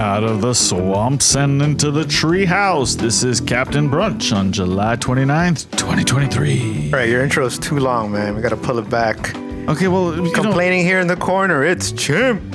[0.00, 2.96] Out of the swamps and into the treehouse.
[2.96, 6.90] This is Captain Brunch on July 29th, 2023.
[6.92, 8.36] All right, your intro is too long, man.
[8.36, 9.36] We got to pull it back.
[9.68, 12.40] Okay, well, you Complaining here in the corner, it's Chimp.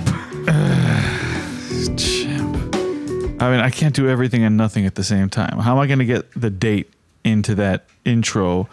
[1.98, 2.76] Chimp.
[3.42, 5.60] I mean, I can't do everything and nothing at the same time.
[5.60, 6.90] How am I going to get the date
[7.26, 8.70] into that intro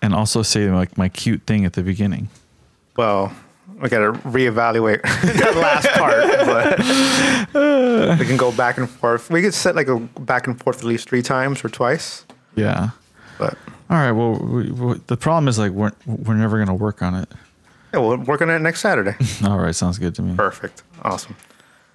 [0.00, 2.30] and also say like my cute thing at the beginning?
[2.96, 3.34] Well,
[3.82, 5.02] we got to reevaluate
[5.38, 6.22] that last part,
[7.52, 9.28] but we can go back and forth.
[9.28, 12.24] We could set like a back and forth at least three times or twice.
[12.54, 12.90] Yeah.
[13.38, 13.58] But
[13.90, 14.12] All right.
[14.12, 17.28] Well, we, we, the problem is like we're we're never to work on it.
[17.92, 19.16] yeah, we'll work on it next Saturday.
[19.44, 20.36] All right, sounds good to me.
[20.36, 20.84] Perfect.
[21.02, 21.34] Awesome.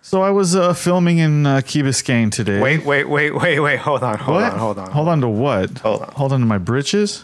[0.01, 2.61] So I was uh, filming in uh, Key Biscayne today.
[2.61, 3.79] Wait, wait, wait, wait, wait.
[3.79, 4.53] Hold on, hold what?
[4.53, 4.91] on, hold on.
[4.91, 5.77] Hold on to what?
[5.79, 6.11] Hold on.
[6.13, 7.23] Hold on to my britches.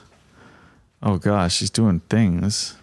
[1.02, 2.76] Oh gosh, she's doing things.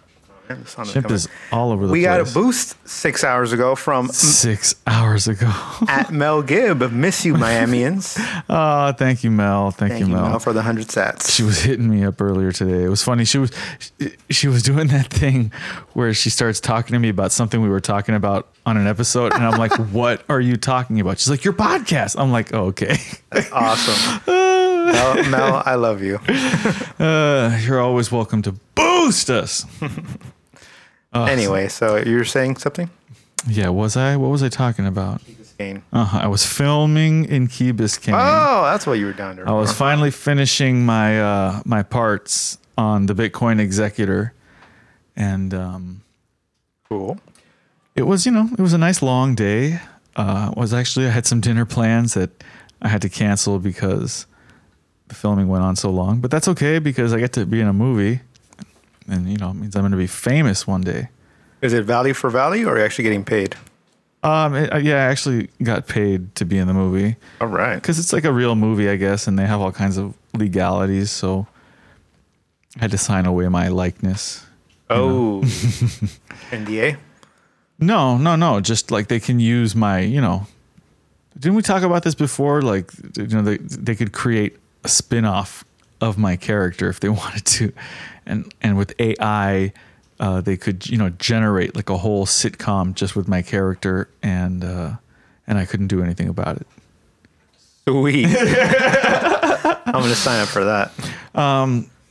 [0.55, 4.07] The sun is is all over the We got a boost six hours ago from
[4.09, 5.51] Six hours ago.
[5.87, 6.91] at Mel Gibb.
[6.91, 8.17] Miss you, Miamians.
[8.49, 9.71] oh, thank you, Mel.
[9.71, 10.29] Thank, Thank you, Mel.
[10.29, 11.29] Mel, for the hundred sats.
[11.33, 12.83] she was hitting me up earlier today.
[12.83, 13.25] It was funny.
[13.25, 13.51] She was
[14.29, 15.51] she was doing that thing
[15.93, 19.33] where she starts talking to me about something we were talking about on an episode,
[19.33, 22.65] and I'm like, "What are you talking about?" She's like, "Your podcast." I'm like, oh,
[22.67, 22.97] "Okay."
[23.51, 24.21] awesome.
[24.27, 26.17] Mel, Mel, I love you.
[26.99, 29.65] Uh, you're always welcome to boost us.
[31.13, 32.89] Anyway, so you're saying something?
[33.47, 34.15] Yeah, was I?
[34.17, 35.21] What was I talking about?
[35.93, 36.19] Uh-huh.
[36.19, 38.13] I was filming in Key Biscayne.
[38.15, 39.47] Oh, that's what you were down there.
[39.47, 44.33] I was finally finishing my uh, my parts on the Bitcoin Executor,
[45.15, 46.01] and um,
[46.89, 47.19] cool.
[47.95, 49.79] it was you know it was a nice long day.
[50.15, 52.43] Uh, was actually I had some dinner plans that
[52.81, 54.25] I had to cancel because
[55.09, 57.67] the filming went on so long, but that's okay because I get to be in
[57.67, 58.21] a movie,
[59.07, 61.09] and you know it means I'm going to be famous one day.
[61.61, 63.55] Is it value for value, or are you actually getting paid?
[64.23, 67.15] Um, it, uh, yeah, I actually got paid to be in the movie.
[67.39, 67.75] All right.
[67.75, 71.09] because it's like a real movie, I guess, and they have all kinds of legalities.
[71.09, 71.47] So
[72.77, 74.45] I had to sign away my likeness.
[74.89, 75.41] Oh,
[76.51, 76.97] NDA.
[77.79, 78.59] No, no, no.
[78.61, 80.47] Just like they can use my, you know.
[81.39, 82.61] Didn't we talk about this before?
[82.61, 85.63] Like, you know, they they could create a spin-off
[86.01, 87.71] of my character if they wanted to,
[88.25, 89.71] and and with AI,
[90.19, 94.63] uh, they could you know generate like a whole sitcom just with my character, and
[94.63, 94.91] uh,
[95.47, 96.67] and I couldn't do anything about it.
[97.87, 98.27] Sweet.
[99.85, 100.91] I'm gonna sign up for that.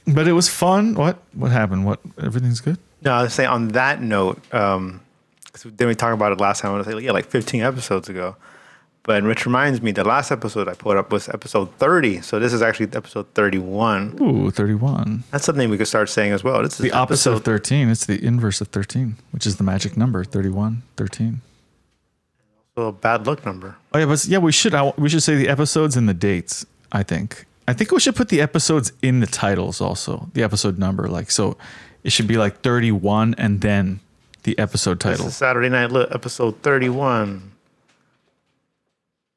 [0.07, 0.95] But it was fun.
[0.95, 1.87] What what happened?
[1.87, 2.79] What everything's good?
[3.03, 5.01] No, I was saying on that note, um,
[5.53, 6.73] 'cause didn't we talked about it last time?
[6.75, 8.37] I was like, yeah, like 15 episodes ago.
[9.03, 12.21] But which reminds me, the last episode I put up was episode 30.
[12.21, 14.19] So this is actually episode 31.
[14.21, 15.25] Ooh, 31.
[15.31, 16.63] That's something we could start saying as well.
[16.63, 17.89] This is The opposite of episode 13.
[17.89, 21.41] It's the inverse of 13, which is the magic number 31, 13.
[22.77, 23.77] a bad luck number.
[23.95, 26.67] Oh, yeah, but yeah, we should I, we should say the episodes and the dates,
[26.93, 27.47] I think.
[27.67, 31.09] I think we should put the episodes in the titles also, the episode number.
[31.09, 31.57] Like, so
[32.05, 34.01] it should be like 31 and then
[34.43, 35.27] the episode This title.
[35.29, 37.53] is Saturday Night episode 31.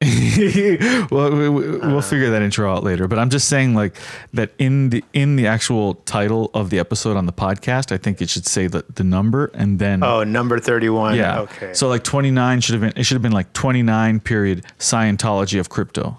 [1.10, 2.02] well, we, we, we'll uh.
[2.02, 3.08] figure that intro out later.
[3.08, 3.96] But I'm just saying, like
[4.32, 8.20] that in the in the actual title of the episode on the podcast, I think
[8.20, 11.16] it should say the, the number and then Oh, number 31.
[11.16, 11.40] yeah.
[11.40, 11.72] Okay.
[11.74, 15.68] So like 29 should have been it should have been like 29 period Scientology of
[15.68, 16.18] crypto.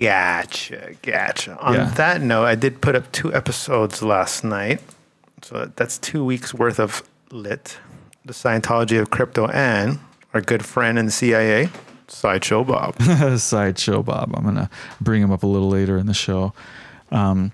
[0.00, 1.58] Gotcha, gotcha.
[1.58, 1.90] On Yeah.
[1.96, 4.80] that note, I did put up two episodes last night.
[5.42, 7.78] So that's two weeks worth of lit,
[8.24, 9.98] the Scientology of crypto, and
[10.34, 11.68] our good friend in the CIA,
[12.08, 13.00] Sideshow Bob.
[13.38, 14.34] Sideshow Bob.
[14.34, 14.70] I'm gonna
[15.00, 16.52] bring him up a little later in the show.
[17.10, 17.52] Um,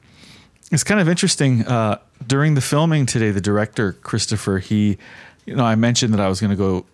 [0.71, 1.67] it's kind of interesting.
[1.67, 4.99] Uh, during the filming today, the director Christopher, he,
[5.45, 6.87] you know, I mentioned that I was gonna go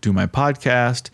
[0.00, 1.10] do my podcast,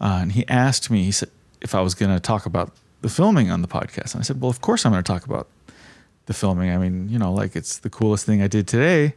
[0.00, 3.50] uh, and he asked me, he said, if I was gonna talk about the filming
[3.50, 5.48] on the podcast, and I said, well, of course I'm gonna talk about
[6.26, 6.70] the filming.
[6.70, 9.14] I mean, you know, like it's the coolest thing I did today,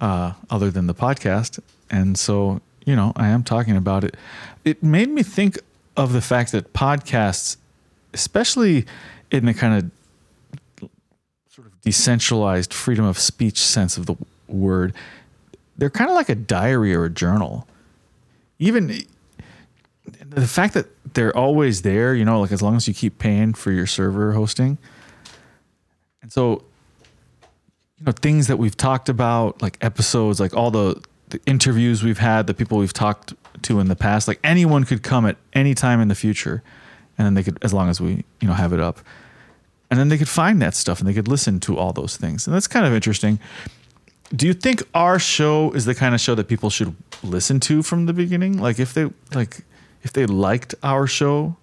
[0.00, 1.60] uh, other than the podcast.
[1.88, 4.16] And so, you know, I am talking about it.
[4.64, 5.58] It made me think
[5.96, 7.56] of the fact that podcasts,
[8.14, 8.86] especially
[9.30, 9.92] in the kind
[10.80, 10.88] of
[11.50, 14.16] sort of decentralized freedom of speech sense of the
[14.48, 14.94] word,
[15.76, 17.66] they're kind of like a diary or a journal.
[18.58, 19.04] Even
[20.28, 23.54] the fact that they're always there, you know, like as long as you keep paying
[23.54, 24.78] for your server hosting.
[26.22, 26.64] And so,
[27.98, 31.02] you know, things that we've talked about, like episodes, like all the,
[31.32, 35.02] the interviews we've had, the people we've talked to in the past, like anyone could
[35.02, 36.62] come at any time in the future.
[37.18, 39.00] And then they could, as long as we, you know, have it up.
[39.90, 42.46] And then they could find that stuff and they could listen to all those things.
[42.46, 43.38] And that's kind of interesting.
[44.34, 47.82] do you think our show is the kind of show that people should listen to
[47.82, 48.58] from the beginning?
[48.58, 49.64] Like if they like
[50.02, 51.56] if they liked our show,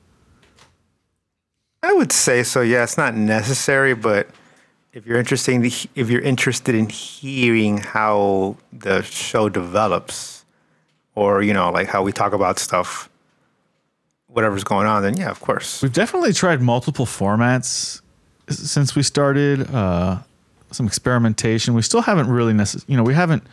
[1.81, 2.62] I would say so.
[2.62, 4.30] Yeah, it's not necessary, but
[4.94, 10.45] if you're interested, in if you're interested in hearing how the show develops,
[11.15, 13.09] or you know, like how we talk about stuff,
[14.27, 15.81] whatever's going on, then yeah, of course.
[15.81, 18.01] we've definitely tried multiple formats
[18.50, 19.69] since we started.
[19.74, 20.19] Uh,
[20.71, 21.74] some experimentation.
[21.74, 23.44] We still haven't really necess- you know, we haven't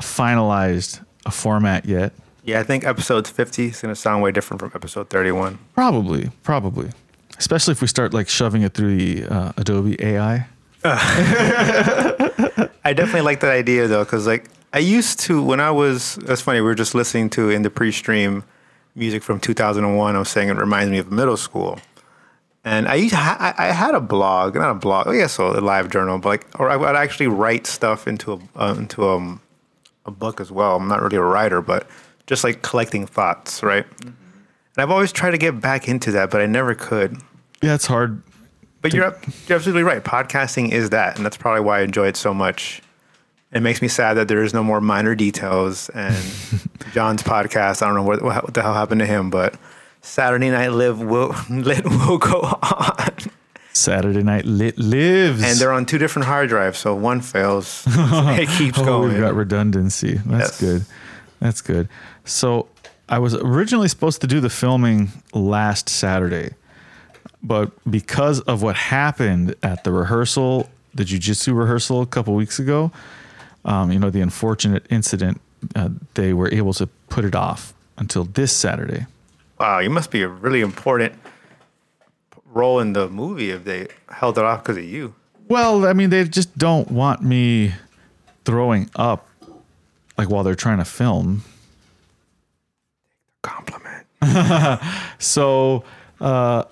[0.00, 2.12] finalized a format yet.
[2.44, 5.58] Yeah, I think episode 50 is going to sound way different from episode 31.
[5.74, 6.90] Probably, probably.
[7.38, 10.46] Especially if we start like shoving it through the uh, Adobe AI.
[12.84, 16.16] I definitely like that idea though, because like I used to when I was.
[16.16, 16.60] That's funny.
[16.60, 18.44] We were just listening to in the pre-stream
[18.94, 20.16] music from 2001.
[20.16, 21.78] I was saying it reminds me of middle school,
[22.64, 25.06] and I used I, I had a blog, not a blog.
[25.06, 28.34] Oh yeah, so a live journal, but like or I would actually write stuff into
[28.34, 29.40] a uh, into um,
[30.04, 30.76] a book as well.
[30.76, 31.88] I'm not really a writer, but
[32.26, 33.86] just like collecting thoughts, right?
[34.02, 34.14] And
[34.76, 37.18] I've always tried to get back into that, but I never could.
[37.62, 38.22] Yeah, it's hard.
[38.82, 39.04] But you're
[39.48, 40.02] you're absolutely right.
[40.02, 42.82] Podcasting is that, and that's probably why I enjoy it so much.
[43.52, 45.88] It makes me sad that there is no more minor details.
[45.90, 46.14] And
[46.92, 49.56] John's podcast, I don't know what, what the hell happened to him, but
[50.02, 53.10] Saturday Night Live will lit will go on,
[53.72, 55.42] Saturday Night Lit lives.
[55.42, 59.08] and they're on two different hard drives, so one fails, it keeps oh, going.
[59.12, 60.14] we've got redundancy.
[60.26, 60.60] That's Yes.
[60.60, 60.84] good.
[61.40, 61.88] That's good.
[62.24, 62.68] So
[63.08, 66.54] I was originally supposed to do the filming last Saturday,
[67.46, 72.90] but because of what happened at the rehearsal, the jujitsu rehearsal a couple weeks ago,
[73.64, 75.40] um, you know, the unfortunate incident,
[75.74, 79.06] uh, they were able to put it off until this Saturday.
[79.58, 81.14] wow, you must be a really important
[82.46, 85.14] role in the movie if they held it off because of you.
[85.48, 87.74] Well, I mean, they just don't want me
[88.44, 89.28] throwing up
[90.18, 91.44] like while they're trying to film.
[93.42, 94.06] Compliment.
[95.18, 95.84] So,
[96.20, 96.64] uh,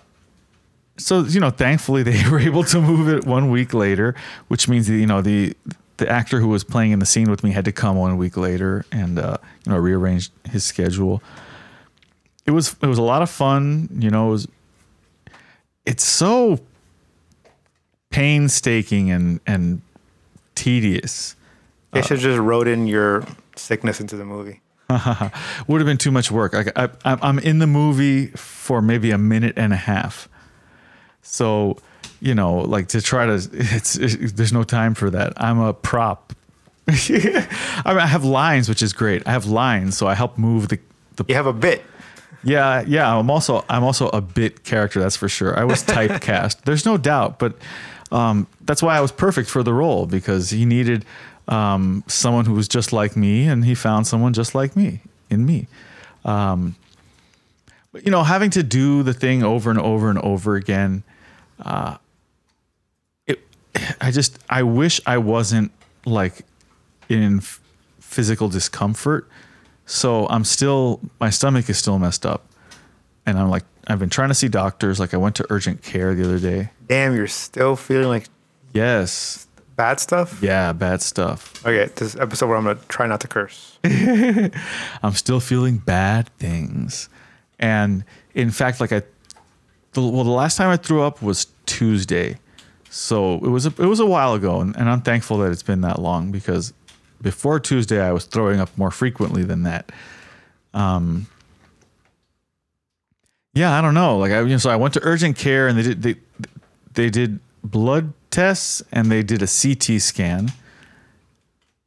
[0.96, 4.14] so you know, thankfully they were able to move it one week later,
[4.49, 5.55] which means that, you know the
[5.96, 8.37] the actor who was playing in the scene with me had to come one week
[8.37, 11.23] later and uh, you know rearrange his schedule.
[12.46, 13.88] It was it was a lot of fun.
[13.93, 14.49] You know, it was
[15.87, 16.61] it's so
[18.11, 19.82] painstaking and and
[20.55, 21.37] tedious.
[21.93, 23.25] They should just wrote in your
[23.55, 24.61] sickness into the movie.
[25.69, 26.52] would have been too much work.
[26.52, 30.29] Like I, I, I'm in the movie for maybe a minute and a half,
[31.24, 31.78] so
[32.24, 35.34] you know, like to try to, it's, it's there's no time for that.
[35.36, 36.32] I'm a prop.
[36.88, 36.94] I
[37.86, 39.22] mean, I have lines, which is great.
[39.26, 40.78] I have lines, so I help move the
[41.16, 41.24] the.
[41.28, 41.82] You have a bit.
[42.42, 43.14] Yeah, yeah.
[43.14, 45.00] I'm also I'm also a bit character.
[45.00, 45.58] That's for sure.
[45.58, 46.62] I was typecast.
[46.62, 47.56] There's no doubt, but
[48.10, 51.04] um, that's why I was perfect for the role because he needed
[51.48, 55.44] um, someone who was just like me, and he found someone just like me in
[55.44, 55.68] me.
[56.24, 56.76] Um,
[57.92, 61.02] but you know, having to do the thing over and over and over again,
[61.60, 61.96] uh,
[63.26, 63.40] it.
[64.00, 65.72] I just I wish I wasn't
[66.06, 66.44] like
[67.08, 67.60] in f-
[68.00, 69.28] physical discomfort.
[69.86, 72.46] So I'm still my stomach is still messed up,
[73.26, 74.98] and I'm like I've been trying to see doctors.
[74.98, 76.70] Like I went to urgent care the other day.
[76.88, 78.26] Damn, you're still feeling like
[78.72, 79.46] Yes,
[79.76, 80.40] bad stuff?
[80.42, 81.64] yeah, bad stuff.
[81.66, 83.78] Okay, this episode where I'm gonna try not to curse.
[85.02, 87.08] I'm still feeling bad things,
[87.58, 89.02] and in fact, like I,
[89.94, 92.39] the, well, the last time I threw up was Tuesday,
[92.91, 95.63] so it was a, it was a while ago, and, and I'm thankful that it's
[95.63, 96.72] been that long because
[97.20, 99.91] before Tuesday I was throwing up more frequently than that.
[100.74, 101.27] Um,
[103.55, 104.19] yeah, I don't know.
[104.19, 106.17] Like I, you know, so I went to urgent care and they did they
[106.93, 110.53] they did blood tests and they did a CT scan,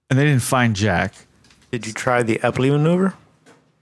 [0.09, 1.13] and they didn't find Jack.
[1.71, 3.13] Did you try the Epley maneuver?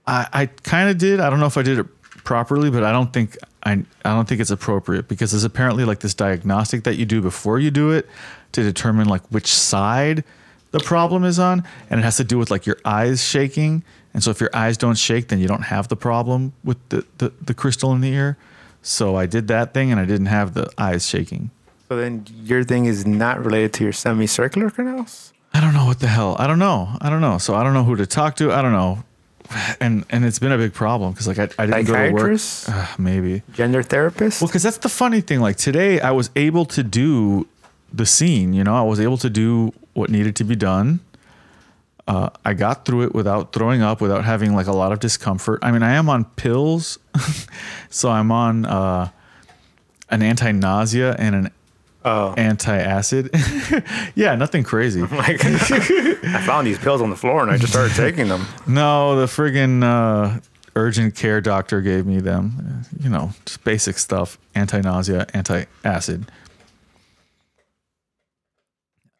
[0.06, 1.20] I, I kind of did.
[1.20, 1.86] I don't know if I did it
[2.24, 3.72] properly, but I don't think I
[4.04, 7.58] I don't think it's appropriate because there's apparently like this diagnostic that you do before
[7.58, 8.08] you do it
[8.52, 10.24] to determine like which side
[10.70, 13.82] the problem is on, and it has to do with like your eyes shaking.
[14.14, 17.04] And so if your eyes don't shake, then you don't have the problem with the,
[17.18, 18.36] the, the crystal in the ear.
[18.82, 21.50] So I did that thing and I didn't have the eyes shaking.
[21.88, 25.32] So then your thing is not related to your semicircular canals?
[25.52, 26.36] I don't know what the hell.
[26.38, 26.96] I don't know.
[27.00, 27.38] I don't know.
[27.38, 28.52] So I don't know who to talk to.
[28.52, 29.04] I don't know.
[29.80, 32.40] And and it's been a big problem because like I, I didn't go to work.
[32.68, 33.42] Uh, maybe.
[33.52, 34.40] Gender therapist?
[34.40, 35.40] Well, because that's the funny thing.
[35.40, 37.46] Like today, I was able to do
[37.92, 38.52] the scene.
[38.52, 41.00] You know, I was able to do what needed to be done.
[42.08, 45.58] Uh, I got through it without throwing up, without having like a lot of discomfort.
[45.62, 46.98] I mean, I am on pills,
[47.90, 49.10] so I'm on uh,
[50.08, 51.50] an anti-nausea and an
[52.06, 52.34] Oh.
[52.36, 53.34] anti-acid.
[54.14, 55.02] yeah, nothing crazy.
[55.16, 58.46] Like, I found these pills on the floor and I just started taking them.
[58.68, 60.38] No, the friggin' uh,
[60.76, 62.84] urgent care doctor gave me them.
[63.00, 66.30] You know, just basic stuff: anti-nausea, anti-acid.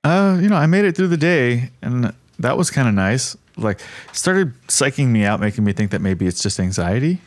[0.04, 3.36] Uh, you know, I made it through the day, and that was kind of nice.
[3.56, 3.80] Like,
[4.12, 7.20] started psyching me out, making me think that maybe it's just anxiety,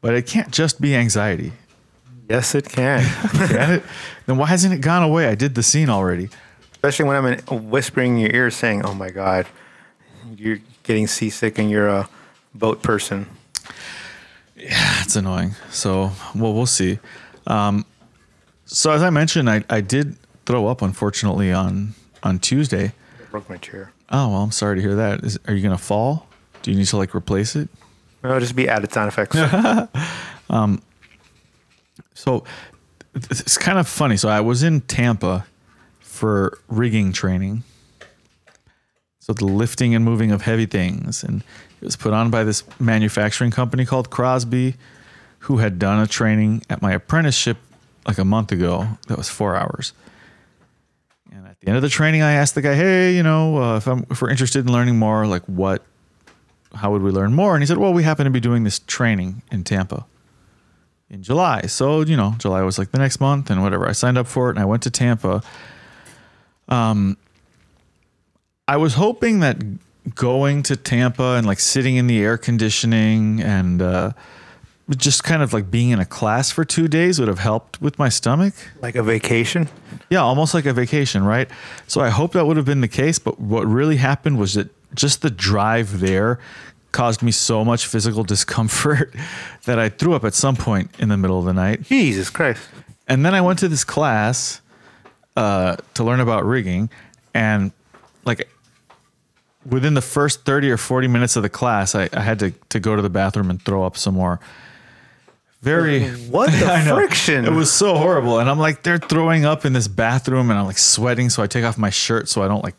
[0.00, 1.52] but it can't just be anxiety.
[2.28, 3.02] Yes, it can.
[4.26, 5.28] Then why hasn't it gone away?
[5.28, 6.28] I did the scene already.
[6.72, 9.46] Especially when I'm in, whispering in your ear saying, oh my God,
[10.36, 12.08] you're getting seasick and you're a
[12.52, 13.28] boat person.
[14.56, 15.54] Yeah, it's annoying.
[15.70, 16.98] So, well, we'll see.
[17.46, 17.84] Um,
[18.64, 22.92] so as I mentioned, I, I did throw up unfortunately on on Tuesday.
[23.20, 23.92] I broke my chair.
[24.10, 25.22] Oh well, I'm sorry to hear that.
[25.22, 26.26] Is, are you gonna fall?
[26.62, 27.68] Do you need to like replace it?
[28.24, 29.36] It'll just be added sound effects.
[32.16, 32.44] So
[33.14, 34.16] it's kind of funny.
[34.16, 35.46] So I was in Tampa
[36.00, 37.62] for rigging training.
[39.20, 41.42] So the lifting and moving of heavy things, and
[41.80, 44.76] it was put on by this manufacturing company called Crosby,
[45.40, 47.58] who had done a training at my apprenticeship
[48.06, 48.88] like a month ago.
[49.08, 49.92] That was four hours.
[51.30, 53.76] And at the end of the training, I asked the guy, "Hey, you know, uh,
[53.76, 55.84] if I'm if we're interested in learning more, like what,
[56.74, 58.78] how would we learn more?" And he said, "Well, we happen to be doing this
[58.78, 60.06] training in Tampa."
[61.10, 61.62] In July.
[61.62, 63.88] So, you know, July was like the next month and whatever.
[63.88, 65.42] I signed up for it and I went to Tampa.
[66.68, 67.16] Um
[68.68, 69.56] I was hoping that
[70.14, 74.12] going to Tampa and like sitting in the air conditioning and uh
[74.96, 77.98] just kind of like being in a class for 2 days would have helped with
[77.98, 78.54] my stomach.
[78.80, 79.68] like a vacation.
[80.10, 81.48] Yeah, almost like a vacation, right?
[81.88, 84.68] So I hope that would have been the case, but what really happened was that
[84.94, 86.38] just the drive there
[86.96, 89.14] caused me so much physical discomfort
[89.66, 91.82] that I threw up at some point in the middle of the night.
[91.82, 92.66] Jesus Christ.
[93.06, 94.62] And then I went to this class
[95.36, 96.88] uh, to learn about rigging,
[97.34, 97.70] and
[98.24, 98.48] like
[99.66, 102.80] within the first thirty or forty minutes of the class, I, I had to to
[102.80, 104.40] go to the bathroom and throw up some more.
[105.60, 107.44] Very What the friction?
[107.44, 110.66] It was so horrible, and I'm like they're throwing up in this bathroom, and I'm
[110.66, 112.76] like sweating, so I take off my shirt so I don't like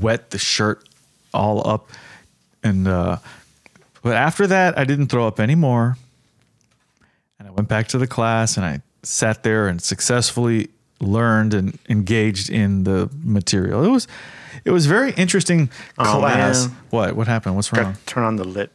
[0.00, 0.86] wet the shirt
[1.32, 1.88] all up,
[2.62, 3.18] and uh,
[4.02, 5.96] but after that, I didn't throw up anymore.
[7.38, 10.68] And I went back to the class and I sat there and successfully
[11.00, 13.82] learned and engaged in the material.
[13.84, 14.06] It was
[14.64, 16.66] it was very interesting Oh, class.
[16.66, 16.76] man.
[16.90, 17.16] What?
[17.16, 17.56] What happened?
[17.56, 17.96] What's wrong?
[18.06, 18.70] Turn on the lit.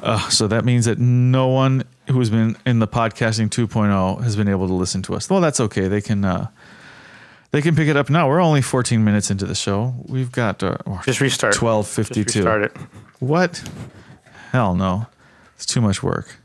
[0.00, 4.48] Uh, so that means that no one who's been in the podcasting 2.0 has been
[4.48, 5.30] able to listen to us.
[5.30, 5.88] Well, that's okay.
[5.88, 6.48] They can uh,
[7.50, 8.28] they can pick it up now.
[8.28, 9.94] We're only 14 minutes into the show.
[10.06, 11.54] We've got uh, Just restart.
[11.54, 12.14] 12:52.
[12.14, 12.76] Just restart it.
[13.18, 13.62] What?
[14.52, 15.06] Hell no.
[15.54, 16.36] It's too much work.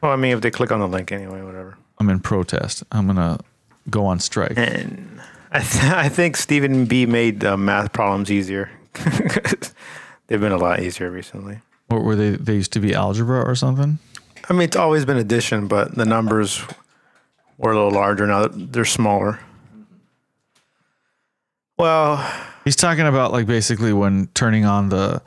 [0.00, 1.76] Well, I mean, if they click on the link anyway, whatever.
[1.98, 2.82] I'm in protest.
[2.90, 3.38] I'm gonna
[3.90, 4.54] go on strike.
[4.56, 5.20] And
[5.52, 8.70] I, th- I think Stephen B made uh, math problems easier.
[10.26, 11.60] They've been a lot easier recently.
[11.88, 12.30] What were they?
[12.30, 13.98] They used to be algebra or something.
[14.48, 16.62] I mean, it's always been addition, but the numbers
[17.58, 18.48] were a little larger now.
[18.50, 19.40] They're smaller.
[21.78, 22.16] Well,
[22.64, 25.22] He's talking about like basically when turning on the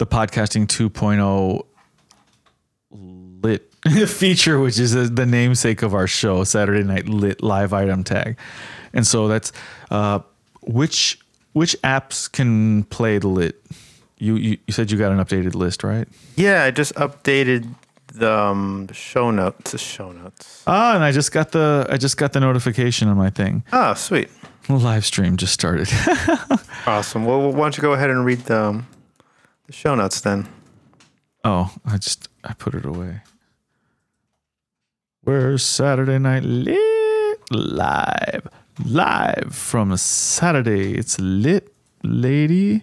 [0.00, 1.62] the podcasting 2.0
[3.42, 3.70] lit
[4.08, 8.38] feature, which is the namesake of our show, Saturday Night Lit live item tag.
[8.94, 9.52] And so that's
[9.90, 10.20] uh,
[10.62, 11.20] which
[11.52, 13.62] which apps can play the lit.
[14.16, 16.08] You, you you said you got an updated list, right?
[16.34, 17.68] yeah, I just updated
[18.14, 19.72] the, um, the show notes.
[19.72, 20.62] The show notes.
[20.66, 23.64] Ah, and I just got the I just got the notification on my thing.
[23.72, 24.30] Oh, sweet.
[24.66, 25.88] The live stream just started.
[26.86, 27.26] Awesome.
[27.26, 28.86] Well, why don't you go ahead and read the, um,
[29.70, 30.48] the show notes then?
[31.44, 33.20] Oh, I just I put it away.
[35.22, 38.48] Where's Saturday Night Lit live?
[38.84, 40.94] Live from Saturday.
[40.94, 41.72] It's lit,
[42.02, 42.82] lady.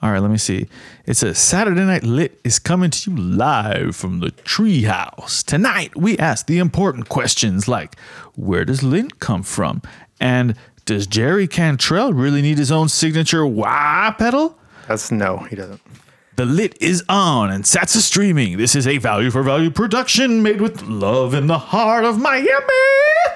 [0.00, 0.68] All right, let me see.
[1.04, 5.44] It says Saturday Night Lit is coming to you live from the treehouse.
[5.44, 7.98] Tonight, we ask the important questions like
[8.36, 9.82] where does lint come from?
[10.18, 14.58] And does Jerry Cantrell really need his own signature wah pedal?
[14.88, 15.80] That's no, he doesn't.
[16.36, 18.56] The lit is on and Sats is streaming.
[18.56, 22.48] This is a value for value production made with love in the heart of Miami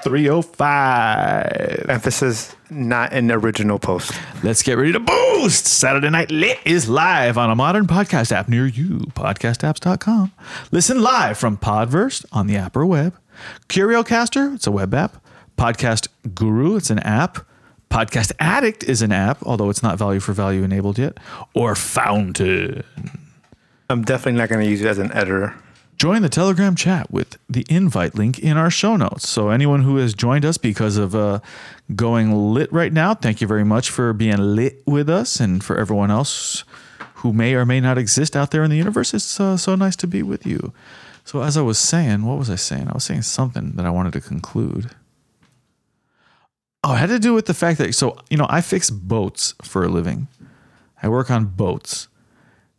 [0.01, 1.85] 305.
[1.89, 4.11] Emphasis not an original post.
[4.43, 5.67] Let's get ready to boost.
[5.67, 8.97] Saturday Night Lit is live on a modern podcast app near you.
[9.13, 10.31] Podcastapps.com.
[10.71, 13.15] Listen live from Podverse on the app or web.
[13.69, 15.23] Curiocaster, it's a web app.
[15.55, 17.46] Podcast Guru, it's an app.
[17.89, 21.17] Podcast Addict is an app, although it's not value for value enabled yet.
[21.53, 22.83] Or Fountain.
[23.89, 25.55] I'm definitely not going to use it as an editor.
[25.97, 29.27] join the Telegram chat with the invite link in our show notes.
[29.29, 31.39] So, anyone who has joined us because of uh,
[31.95, 35.39] going lit right now, thank you very much for being lit with us.
[35.39, 36.63] And for everyone else
[37.15, 39.95] who may or may not exist out there in the universe, it's uh, so nice
[39.97, 40.73] to be with you.
[41.23, 42.89] So, as I was saying, what was I saying?
[42.89, 44.91] I was saying something that I wanted to conclude.
[46.87, 49.53] Oh, it had to do with the fact that, so, you know, I fix boats
[49.61, 50.29] for a living,
[51.03, 52.07] I work on boats.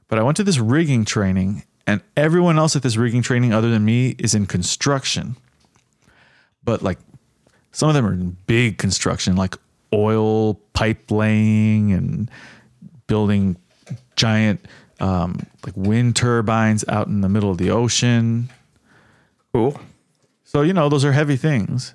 [0.08, 3.70] But I went to this rigging training and everyone else at this rigging training other
[3.70, 5.36] than me is in construction
[6.62, 6.98] but like
[7.72, 9.54] some of them are in big construction like
[9.94, 12.30] oil pipe laying and
[13.06, 13.56] building
[14.16, 14.60] giant
[15.00, 18.50] um, like wind turbines out in the middle of the ocean
[19.54, 19.80] Cool.
[20.44, 21.94] so you know those are heavy things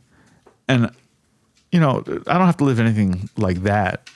[0.68, 0.90] and
[1.74, 4.10] you know i don't have to live anything like that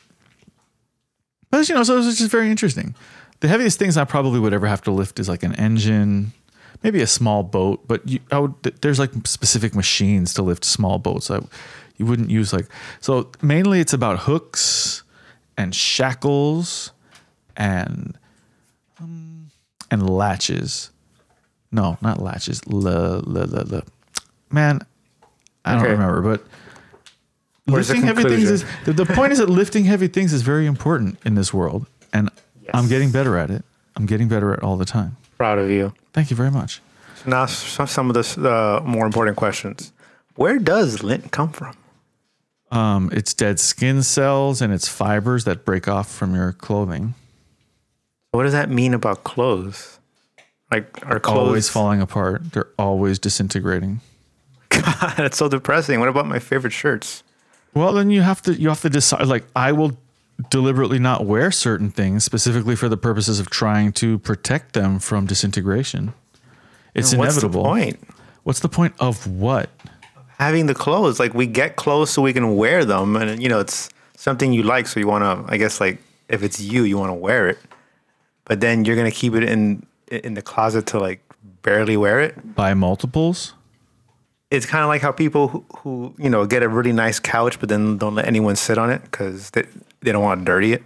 [1.50, 2.96] but you know so it's just very interesting
[3.40, 6.32] the heaviest things I probably would ever have to lift is like an engine,
[6.82, 7.88] maybe a small boat.
[7.88, 11.30] But you, I would, there's like specific machines to lift small boats.
[11.30, 11.42] I,
[11.98, 12.66] you wouldn't use like
[13.00, 13.30] so.
[13.44, 15.04] Mainly, it's about hooks
[15.56, 16.94] and shackles
[17.56, 18.18] and
[19.00, 19.52] um,
[19.92, 20.90] and latches.
[21.72, 22.66] No, not latches.
[22.66, 23.84] Le, le, le, le.
[24.50, 24.82] Man,
[25.64, 25.92] I don't Okay.
[25.92, 26.44] remember, but.
[27.68, 30.66] Where's lifting heavy things is the, the point is that lifting heavy things is very
[30.66, 32.30] important in this world, and
[32.74, 33.64] I'm getting better at it.
[33.96, 35.18] I'm getting better at it all the time.
[35.38, 35.94] Proud of you.
[36.14, 36.82] Thank you very much.
[37.16, 39.92] So now some of the uh, more important questions.
[40.36, 41.76] Where does lint come from?
[42.72, 47.16] Um, it's dead skin cells and it's fibers that break off from your clothing.
[48.32, 50.00] What does that mean about clothes?
[50.72, 52.54] Like our clothes Always falling apart.
[52.54, 54.02] They're always disintegrating.
[54.70, 56.00] God, that's so depressing.
[56.00, 57.24] What about my favorite shirts?
[57.78, 59.28] Well, then you have to you have to decide.
[59.28, 59.96] Like I will
[60.50, 65.28] deliberately not wear certain things specifically for the purposes of trying to protect them from
[65.28, 66.14] disintegration.
[66.96, 67.64] It's What's inevitable.
[67.64, 68.00] the point?
[68.44, 69.70] What's the point of what?
[70.40, 73.60] Having the clothes, like we get clothes so we can wear them, and you know
[73.60, 75.52] it's something you like, so you want to.
[75.52, 77.60] I guess like if it's you, you want to wear it,
[78.46, 81.20] but then you're gonna keep it in in the closet to like
[81.62, 82.56] barely wear it.
[82.56, 83.54] Buy multiples?
[84.50, 87.60] It's kind of like how people who, who you know get a really nice couch,
[87.60, 89.64] but then don't let anyone sit on it because they
[90.02, 90.84] they don't want to dirty it.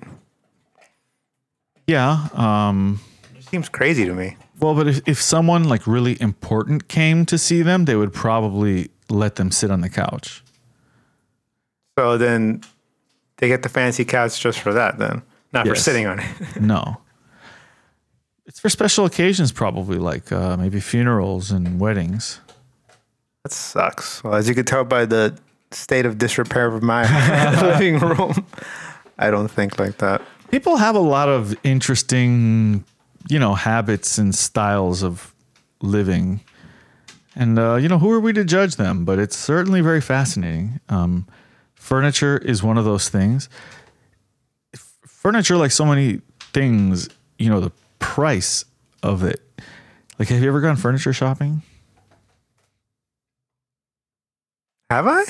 [1.88, 2.28] Yeah.
[2.34, 3.00] Um,
[3.38, 4.38] It seems crazy to me.
[4.60, 8.90] Well, but if, if someone like really important came to see them, they would probably
[9.10, 10.44] let them sit on the couch.
[11.98, 12.62] So then
[13.38, 16.26] they get the fancy couch just for that, then not for sitting on it.
[16.62, 17.02] No.
[18.46, 22.40] It's for special occasions, probably like uh, maybe funerals and weddings.
[23.44, 24.24] That sucks.
[24.24, 25.38] Well, as you can tell by the
[25.72, 27.04] state of disrepair of my
[27.62, 28.46] living room,
[29.18, 30.22] I don't think like that.
[30.50, 32.84] People have a lot of interesting,
[33.30, 35.34] you know, habits and styles of
[35.82, 36.42] living.
[37.36, 39.06] And, uh, you know, who are we to judge them?
[39.06, 40.82] But it's certainly very fascinating.
[40.90, 41.26] Um,
[41.76, 43.48] furniture is one of those things.
[45.08, 46.20] Furniture, like so many
[46.54, 47.08] things,
[47.40, 48.66] you know, the price
[49.02, 49.40] of it.
[50.20, 51.62] Like, have you ever gone furniture shopping?
[54.92, 55.24] Have I?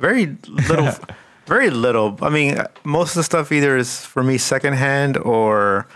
[0.00, 0.92] Very little.
[1.46, 2.18] very little.
[2.20, 5.86] I mean, most of the stuff either is for me secondhand or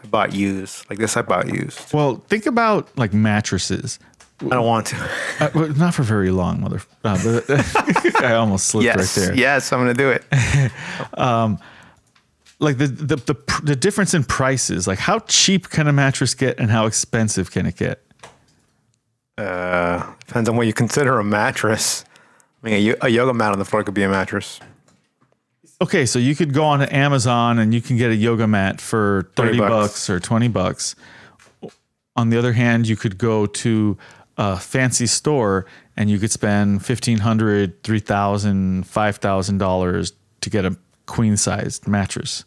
[0.00, 0.88] I bought used.
[0.88, 1.92] Like this, I bought used.
[1.92, 3.98] Well, think about like mattresses.
[4.40, 5.10] I don't want to.
[5.40, 6.80] Uh, well, not for very long, mother.
[7.02, 9.34] Uh, but I almost slipped yes, right there.
[9.36, 10.24] yes, I'm gonna do it.
[12.60, 14.88] Like the, the the the difference in prices.
[14.88, 18.02] Like how cheap can a mattress get, and how expensive can it get?
[19.36, 22.04] Uh, depends on what you consider a mattress.
[22.62, 24.60] I mean, a, a yoga mat on the floor could be a mattress.
[25.80, 28.80] Okay, so you could go on to Amazon and you can get a yoga mat
[28.80, 29.70] for 30 bucks.
[29.70, 30.96] bucks or 20 bucks.
[32.16, 33.96] On the other hand, you could go to
[34.36, 35.66] a fancy store
[35.96, 42.44] and you could spend $1,500, $3,000, $5,000 to get a queen sized mattress.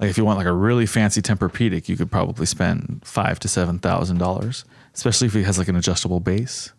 [0.00, 3.48] Like if you want like a really fancy Tempur-Pedic, you could probably spend five to
[3.48, 4.64] seven thousand dollars,
[4.94, 6.72] especially if it has like an adjustable base.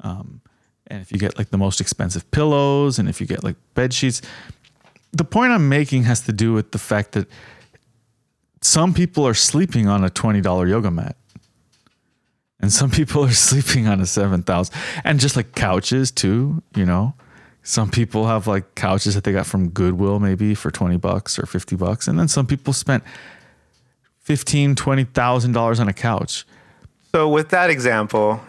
[0.00, 0.42] Um,
[0.88, 3.92] and if you get like the most expensive pillows, and if you get like bed
[3.92, 4.22] sheets,
[5.12, 7.28] the point I'm making has to do with the fact that
[8.60, 11.16] some people are sleeping on a twenty dollar yoga mat,
[12.60, 16.62] and some people are sleeping on a seven thousand, and just like couches too.
[16.74, 17.14] You know,
[17.62, 21.46] some people have like couches that they got from Goodwill maybe for twenty bucks or
[21.46, 23.02] fifty bucks, and then some people spent
[24.20, 26.44] fifteen, twenty thousand dollars on a couch.
[27.12, 28.40] So with that example,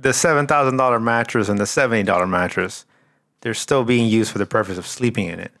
[0.00, 2.84] the seven thousand dollar mattress and the seventy dollar mattress,
[3.40, 5.52] they're still being used for the purpose of sleeping in it.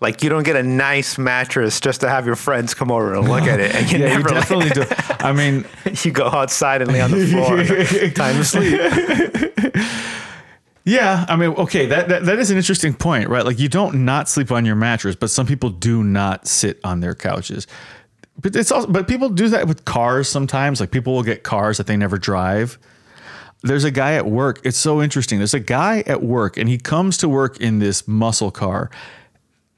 [0.00, 3.28] Like you don't get a nice mattress just to have your friends come over and
[3.28, 4.84] look at it, and you Yeah, you definitely do.
[5.20, 5.64] I mean,
[6.02, 7.64] you go outside and lay on the floor.
[8.10, 9.84] Time to sleep.
[10.84, 13.44] yeah, I mean, okay, that, that that is an interesting point, right?
[13.44, 16.98] Like you don't not sleep on your mattress, but some people do not sit on
[16.98, 17.68] their couches.
[18.40, 20.80] But it's also, but people do that with cars sometimes.
[20.80, 22.78] Like people will get cars that they never drive.
[23.64, 24.60] There's a guy at work.
[24.62, 25.38] It's so interesting.
[25.38, 28.90] There's a guy at work, and he comes to work in this muscle car.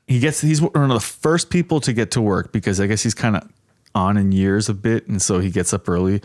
[0.09, 3.03] He gets he's one of the first people to get to work because I guess
[3.03, 3.49] he's kind of
[3.95, 6.21] on in years a bit, and so he gets up early.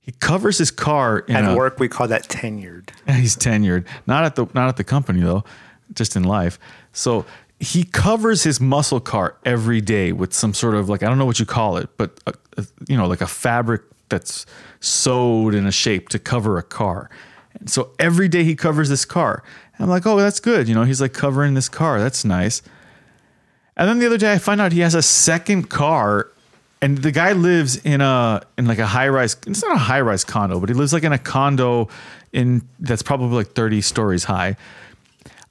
[0.00, 2.90] He covers his car in At a, work, we call that tenured.
[3.10, 5.44] He's tenured, not at the not at the company though,
[5.92, 6.58] just in life.
[6.92, 7.26] So
[7.60, 11.26] he covers his muscle car every day with some sort of like I don't know
[11.26, 14.46] what you call it, but a, a- you know like a fabric that's
[14.80, 17.10] sewed in a shape to cover a car.
[17.58, 19.42] And so every day he covers this car.
[19.74, 20.68] And I'm like, oh, that's good.
[20.68, 21.98] You know, he's like covering this car.
[21.98, 22.62] That's nice.
[23.76, 26.28] And then the other day I find out he has a second car
[26.80, 30.00] and the guy lives in a in like a high rise it's not a high
[30.00, 31.88] rise condo, but he lives like in a condo
[32.32, 34.56] in that's probably like 30 stories high.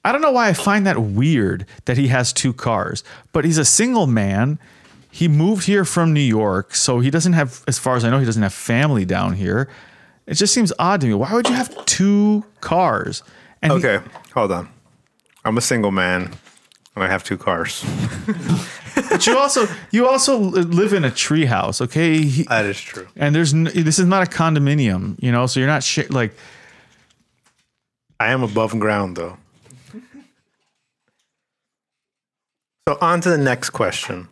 [0.06, 3.58] I don't know why I find that weird that he has two cars, but he's
[3.58, 4.60] a single man.
[5.17, 8.19] He moved here from New York, so he doesn't have as far as I know
[8.19, 9.67] he doesn't have family down here.
[10.27, 11.15] It just seems odd to me.
[11.15, 13.23] Why would you have two cars?
[13.63, 14.69] And he- Okay, hold on.
[15.43, 16.36] I'm a single man,
[16.93, 17.84] and I have two cars.
[19.10, 22.21] but you also you also live in a treehouse, okay?
[22.21, 23.08] He- That is true.
[23.15, 26.32] and there's n- this is not a condominium, you know, so you're not like
[28.19, 29.38] I am above ground though.
[32.88, 34.27] So on to the next question.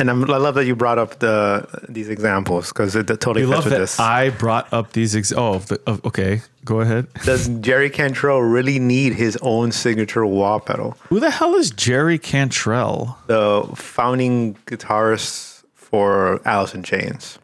[0.00, 3.48] And I'm, I love that you brought up the these examples because it totally you
[3.48, 4.00] fits love with that this.
[4.00, 5.14] I brought up these.
[5.14, 7.06] Ex- oh, the, oh, okay, go ahead.
[7.24, 10.96] Does Jerry Cantrell really need his own signature wah pedal?
[11.10, 13.18] Who the hell is Jerry Cantrell?
[13.26, 17.38] The founding guitarist for Alice in Chains.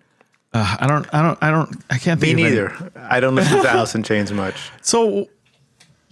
[0.55, 2.39] Uh, I don't, I don't, I don't, I can't Me think.
[2.41, 2.93] of any- neither.
[2.97, 5.29] I don't listen to Alice in Chains much, So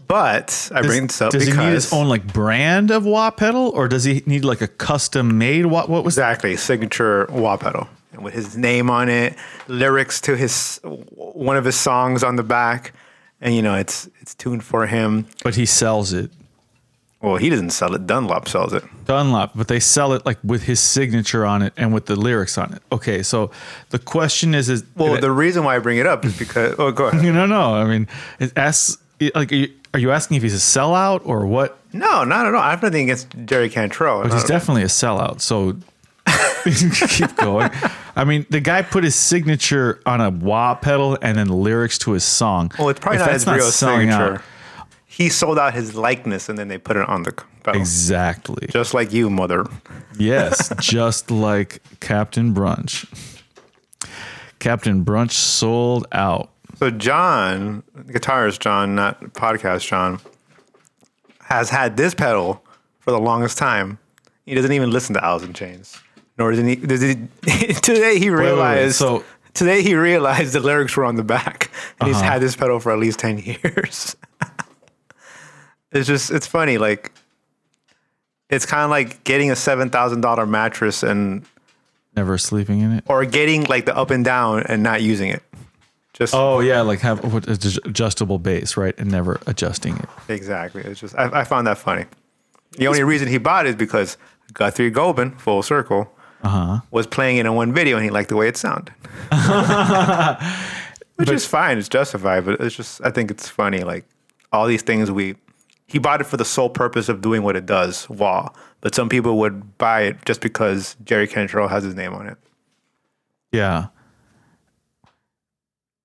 [0.07, 3.31] but I bring this up does because he need his own like brand of wah
[3.31, 5.87] pedal, or does he need like a custom made wah?
[5.87, 6.14] What was?
[6.14, 7.88] Exactly, signature wah pedal
[8.21, 9.35] with his name on it,
[9.69, 12.93] lyrics to his one of his songs on the back,
[13.40, 15.27] and you know it's it's tuned for him.
[15.43, 16.31] But he sells it.
[17.21, 18.07] Well, he doesn't sell it.
[18.07, 18.85] Dunlop sells it.
[19.07, 22.59] Dunlop, but they sell it like with his signature on it and with the lyrics
[22.59, 22.83] on it.
[22.93, 23.51] Okay, so
[23.88, 26.93] the question is, is Well, the reason why I bring it up is because oh,
[26.93, 27.25] go ahead.
[27.35, 28.09] know, no, I mean,
[28.40, 28.99] it asks
[29.35, 29.51] like,
[29.94, 31.78] are you, asking if he's a sellout or what?
[31.92, 32.61] No, not at all.
[32.61, 34.22] I have nothing against Jerry Cantrell.
[34.24, 35.40] But he's definitely a sellout.
[35.40, 35.76] So
[37.09, 37.70] keep going.
[38.16, 42.12] I mean, the guy put his signature on a wah pedal and then lyrics to
[42.12, 42.70] his song.
[42.78, 44.44] well, it's probably If not his real selling out- signature.
[45.07, 47.80] He sold out his likeness and then they put it on the pedal.
[47.80, 48.66] Exactly.
[48.68, 49.64] Just like you, mother.
[50.18, 53.07] Yes, just like Captain Brunch.
[54.59, 56.50] Captain Brunch sold out.
[56.76, 60.20] So John, guitarist John, not podcast John,
[61.40, 62.62] has had this pedal
[63.00, 63.98] for the longest time.
[64.46, 65.98] He doesn't even listen to Alice in Chains,
[66.38, 66.76] nor does he.
[66.76, 67.14] Does he
[67.82, 68.44] today he wait, wait.
[68.44, 68.96] realized.
[68.96, 72.32] So- today he realized the lyrics were on the back, and he's Uh-huh.
[72.32, 74.16] had this pedal for at least ten years.
[75.92, 77.12] it's just it's funny, like
[78.50, 81.44] it's kind of like getting a seven thousand dollar mattress and
[82.16, 83.04] Never sleeping in it.
[83.08, 85.42] or getting like the up and down and not using it.
[86.14, 88.94] Just Oh yeah, like have what is adjustable base, right?
[88.98, 90.09] And never adjusting it.
[90.29, 90.81] Exactly.
[90.83, 92.07] It's just I, I found that funny.
[92.79, 94.16] The only reason he bought it is because
[94.53, 96.81] Guthrie Govan, full circle, Uh-huh.
[96.90, 98.94] was playing it in one video and he liked the way it sounded.
[101.16, 103.81] Which is fine, it's justified, but it's just I think it's funny.
[103.85, 104.05] Like
[104.53, 105.37] all these things we
[105.87, 108.53] he bought it for the sole purpose of doing what it does, Wow!
[108.81, 112.37] But some people would buy it just because Jerry Cantrell has his name on it.
[113.53, 113.87] Yeah.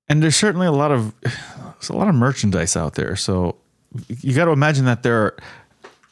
[0.10, 3.15] And there's certainly a lot of there's a lot of merchandise out there.
[3.15, 3.56] So
[4.22, 5.38] you got to imagine that there are,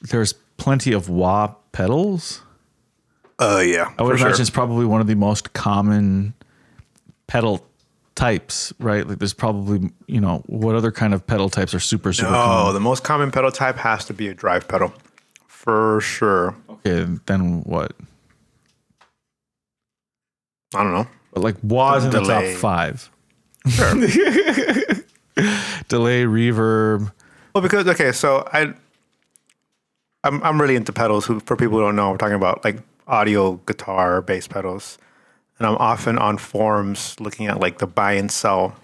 [0.02, 2.42] there's plenty of wah pedals.
[3.40, 3.92] Oh yeah.
[3.98, 4.42] I would imagine sure.
[4.42, 6.34] it's probably one of the most common
[7.28, 7.66] pedal
[8.16, 9.08] types, right?
[9.08, 12.32] Like there's probably, you know, what other kind of pedal types are super super Oh,
[12.34, 12.74] common?
[12.74, 14.92] the most common pedal type has to be a drive pedal.
[15.48, 16.56] For sure.
[16.70, 17.94] Okay, then what?
[20.76, 21.08] I don't know.
[21.34, 22.56] But like wah's in the top Delay.
[23.70, 24.12] 5.
[24.12, 25.44] Sure.
[25.88, 27.12] Delay, reverb.
[27.54, 28.74] Well, because okay, so I,
[30.24, 31.26] I'm I'm really into pedals.
[31.26, 32.78] Who for people who don't know, we're talking about like
[33.08, 34.98] audio, guitar, bass pedals,
[35.58, 38.76] and I'm often on forums looking at like the buy and sell.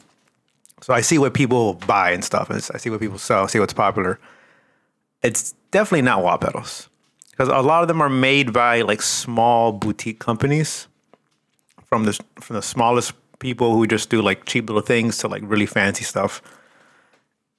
[0.82, 3.60] So I see what people buy and stuff, and I see what people sell, see
[3.60, 4.20] what's popular,
[5.24, 6.90] it's definitely not wah pedals
[7.32, 10.88] because a lot of them are made by like small boutique companies
[11.86, 15.44] from the from the smallest people who just do like cheap little things to like
[15.46, 16.42] really fancy stuff.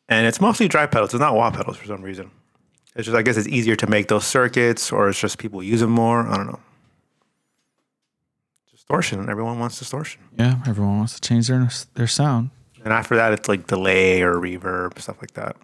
[0.09, 1.15] And it's mostly dry pedals.
[1.15, 2.31] It's not wah pedals for some reason.
[2.97, 5.81] It's just I guess it's easier to make those circuits, or it's just people use
[5.81, 6.27] them more.
[6.27, 6.61] I don't know.
[8.73, 9.29] Distortion.
[9.29, 10.23] Everyone wants distortion.
[10.39, 12.51] Yeah, everyone wants to change their their sound.
[12.85, 15.57] And after that, it's like delay or reverb, stuff like that.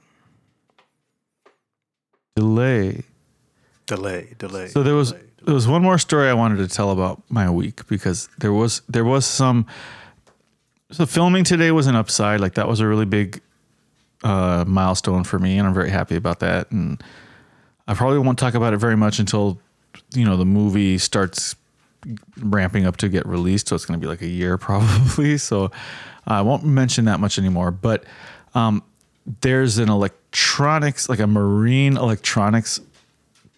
[2.35, 3.05] Delay.
[3.87, 4.69] Delay, delay.
[4.69, 5.45] So there was delay, delay.
[5.45, 8.83] there was one more story I wanted to tell about my week because there was
[8.89, 9.67] there was some
[10.91, 13.41] so filming today was an upside like that was a really big
[14.23, 17.03] uh, milestone for me and I'm very happy about that and
[17.89, 19.61] I probably won't talk about it very much until
[20.15, 21.57] you know the movie starts
[22.39, 25.71] ramping up to get released so it's going to be like a year probably so
[26.27, 28.05] I won't mention that much anymore but
[28.55, 28.83] um,
[29.41, 32.81] there's an electronics like a marine electronics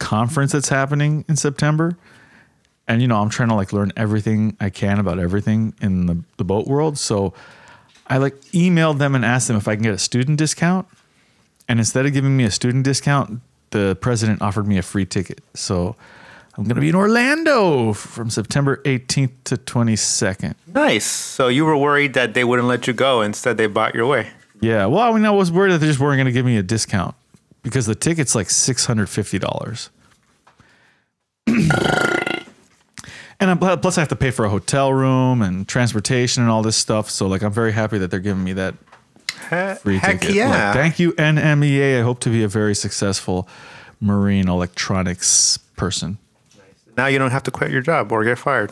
[0.03, 1.97] conference that's happening in September.
[2.92, 6.22] And you know, I'm trying to like learn everything I can about everything in the,
[6.37, 6.98] the boat world.
[6.98, 7.33] So
[8.07, 10.87] I like emailed them and asked them if I can get a student discount.
[11.68, 15.40] And instead of giving me a student discount, the president offered me a free ticket.
[15.55, 15.96] So
[16.59, 20.55] I'm going to be in Orlando from September 18th to 22nd.
[20.66, 21.07] Nice.
[21.07, 23.22] So you were worried that they wouldn't let you go.
[23.22, 24.28] Instead, they bought your way.
[24.61, 24.85] Yeah.
[24.85, 26.62] Well, I mean, I was worried that they just weren't going to give me a
[26.62, 27.14] discount
[27.62, 29.88] because the ticket's like $650.
[33.42, 36.62] and I'm, plus, I have to pay for a hotel room and transportation and all
[36.62, 37.11] this stuff.
[37.11, 38.74] So, like, I'm very happy that they're giving me that
[39.81, 40.37] free heck ticket.
[40.37, 40.66] yeah.
[40.68, 41.98] Like, thank you, NMEA.
[41.98, 43.48] I hope to be a very successful
[44.00, 46.18] marine electronics person.
[46.96, 48.70] now you don't have to quit your job or get fired.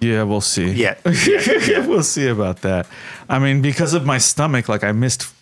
[0.00, 0.70] Yeah, we'll see.
[0.70, 2.86] Yeah, we'll see about that.
[3.28, 5.32] I mean, because of my stomach, like I missed,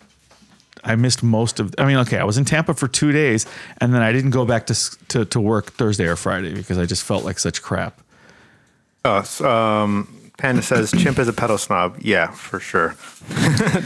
[0.83, 1.73] I missed most of.
[1.77, 3.45] I mean, okay, I was in Tampa for two days,
[3.79, 4.75] and then I didn't go back to
[5.09, 7.99] to, to work Thursday or Friday because I just felt like such crap.
[9.05, 11.97] Oh, um, Panda says Chimp is a pedal snob.
[12.01, 12.95] Yeah, for sure.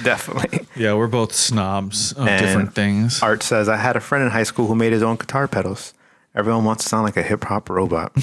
[0.04, 0.68] Definitely.
[0.76, 3.22] Yeah, we're both snobs of And different things.
[3.22, 5.94] Art says I had a friend in high school who made his own guitar pedals.
[6.36, 8.12] Everyone wants to sound like a hip hop robot.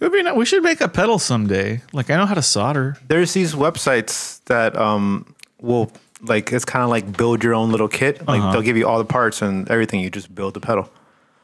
[0.00, 0.22] It would be.
[0.22, 1.80] ni- We should make a pedal someday.
[1.92, 2.96] Like I know how to solder.
[3.08, 5.90] There's these websites that um will
[6.22, 8.26] like it's kind of like build your own little kit.
[8.26, 8.52] Like Uh-huh.
[8.52, 10.00] they'll give you all the parts and everything.
[10.00, 10.90] You just build the pedal.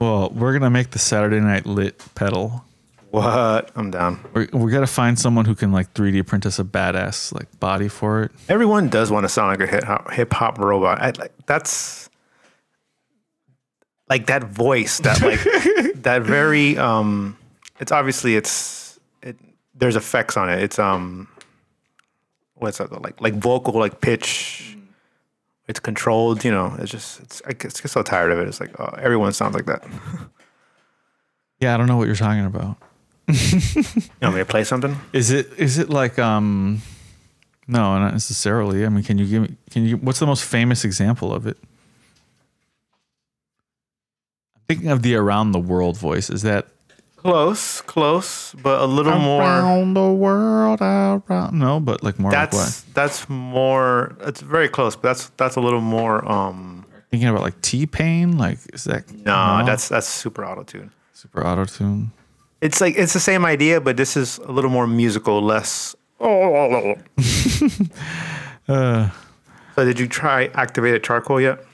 [0.00, 2.64] Well, we're gonna make the Saturday Night Lit pedal.
[3.10, 3.70] What?
[3.76, 4.18] I'm down.
[4.34, 7.86] We we gotta find someone who can like 3D print us a badass like body
[7.88, 8.32] for it.
[8.48, 11.00] Everyone does want to sound like a hip hop, hip hop robot.
[11.00, 12.10] I, like that's
[14.08, 15.40] like that voice, that like
[16.02, 17.36] that very um.
[17.80, 19.36] It's obviously it's it.
[19.74, 20.60] There's effects on it.
[20.62, 21.28] It's um.
[22.56, 23.20] What's that like?
[23.20, 24.76] Like vocal, like pitch.
[25.66, 26.44] It's controlled.
[26.44, 26.76] You know.
[26.78, 27.20] It's just.
[27.20, 27.42] It's.
[27.46, 28.48] I get, get so tired of it.
[28.48, 29.84] It's like oh, everyone sounds like that.
[31.60, 32.76] Yeah, I don't know what you're talking about.
[33.28, 34.96] You want me to play something?
[35.14, 36.82] Is it is it like um
[37.66, 38.84] no, not necessarily.
[38.84, 41.56] I mean, can you give me can you what's the most famous example of it?
[44.56, 46.28] I'm thinking of the around the world voice.
[46.28, 46.68] Is that
[47.24, 49.40] Close, close, but a little more.
[49.40, 52.94] around the world around no, but like more That's what?
[52.94, 54.14] that's more.
[54.20, 56.30] It's very close, but that's that's a little more.
[56.30, 60.90] Um, Thinking about like T Pain, like is that no, that's that's super auto tune.
[61.14, 62.12] super auto tune.
[62.60, 65.96] It's like it's the same idea, but this is a little more musical, less.
[66.20, 66.94] Oh,
[68.66, 69.08] so Uh
[69.76, 71.64] did you try activated charcoal yet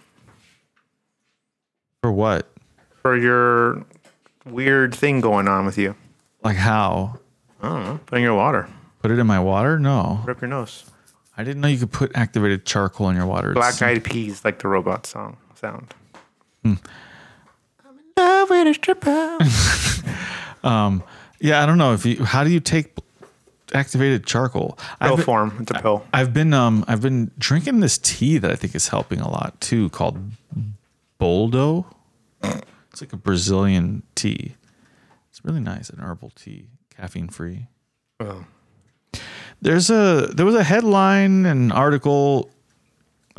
[2.02, 2.46] for what?
[3.02, 3.84] for your
[4.44, 5.94] weird thing going on with you?
[6.42, 7.18] Like how?
[7.62, 8.00] I don't know.
[8.07, 8.68] Put in your water.
[9.00, 9.79] Put it in my water?
[9.79, 10.22] No.
[10.24, 10.85] Rip your nose.
[11.37, 13.53] I didn't know you could put activated charcoal in your water.
[13.53, 15.94] Black Eyed Peas, like the robot song sound.
[16.62, 16.74] Hmm.
[17.85, 19.38] I'm in love with a stripper.
[21.40, 22.22] Yeah, I don't know if you.
[22.24, 22.98] How do you take
[23.72, 24.79] activated charcoal?
[25.00, 25.57] Pill been, form.
[25.61, 26.05] It's a pill.
[26.12, 29.59] I've been um I've been drinking this tea that I think is helping a lot
[29.61, 30.18] too, called
[31.18, 31.87] Boldo.
[33.00, 34.56] It's like a Brazilian tea.
[35.30, 37.66] It's really nice, an herbal tea, caffeine free.
[38.18, 38.44] Oh.
[39.62, 42.50] There's a there was a headline and article.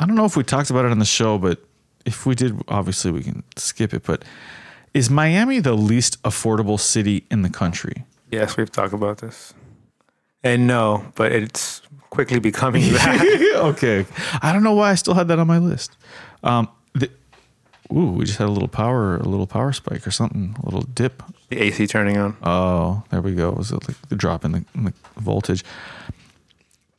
[0.00, 1.64] I don't know if we talked about it on the show, but
[2.04, 4.02] if we did, obviously we can skip it.
[4.02, 4.24] But
[4.94, 8.04] is Miami the least affordable city in the country?
[8.32, 9.54] Yes, we've talked about this.
[10.42, 13.52] And no, but it's quickly becoming that.
[13.76, 14.06] okay.
[14.42, 15.96] I don't know why I still had that on my list.
[16.42, 16.68] Um,
[17.92, 20.82] ooh, we just had a little power, a little power spike or something, a little
[20.82, 21.22] dip.
[21.50, 22.36] the AC turning on.
[22.42, 23.50] Oh, there we go.
[23.52, 25.64] Was it like the drop in the, in the voltage?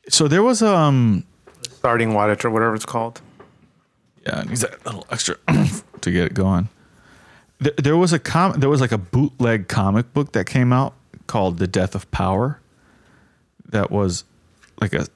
[0.08, 1.24] So there was um
[1.70, 3.20] Starting wattage or whatever it's called.
[4.26, 5.36] yeah, it needs that little extra
[6.00, 6.68] to get it going.
[7.58, 10.94] There, there was a com- there was like a bootleg comic book that came out
[11.26, 12.60] called The Death of Power.
[13.68, 14.24] That was
[14.80, 15.06] like a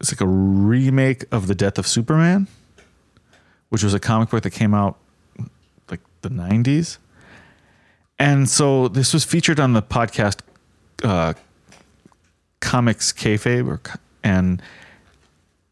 [0.00, 2.46] it's like a remake of The Death of Superman,
[3.70, 4.98] which was a comic book that came out
[6.28, 6.98] the 90s.
[8.18, 10.40] And so this was featured on the podcast
[11.04, 11.34] uh,
[12.60, 13.80] Comics Kayfabe, or,
[14.24, 14.62] and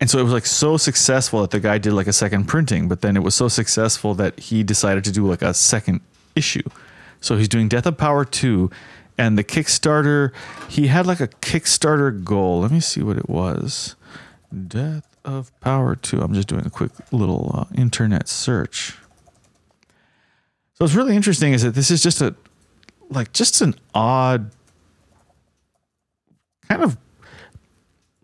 [0.01, 2.89] and so it was like so successful that the guy did like a second printing,
[2.89, 6.03] but then it was so successful that he decided to do like a second
[6.37, 6.69] issue.
[7.23, 8.71] So he's doing Death of Power 2
[9.17, 10.33] and the Kickstarter,
[10.69, 12.61] he had like a Kickstarter goal.
[12.61, 13.95] Let me see what it was.
[14.67, 16.21] Death of Power 2.
[16.21, 18.97] I'm just doing a quick little uh, internet search.
[20.75, 22.35] So what's really interesting is that this is just a
[23.11, 24.51] like just an odd
[26.69, 26.97] kind of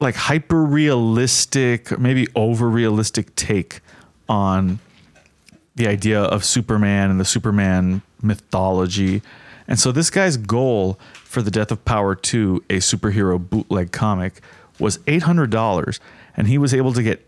[0.01, 3.81] like hyper realistic, maybe over realistic take
[4.29, 4.81] on
[5.77, 9.23] the idea of Superman and the Superman mythology.
[9.69, 14.41] And so this guy's goal for the Death of Power 2, a superhero bootleg comic,
[14.81, 16.01] was $800
[16.37, 17.25] and he was able to get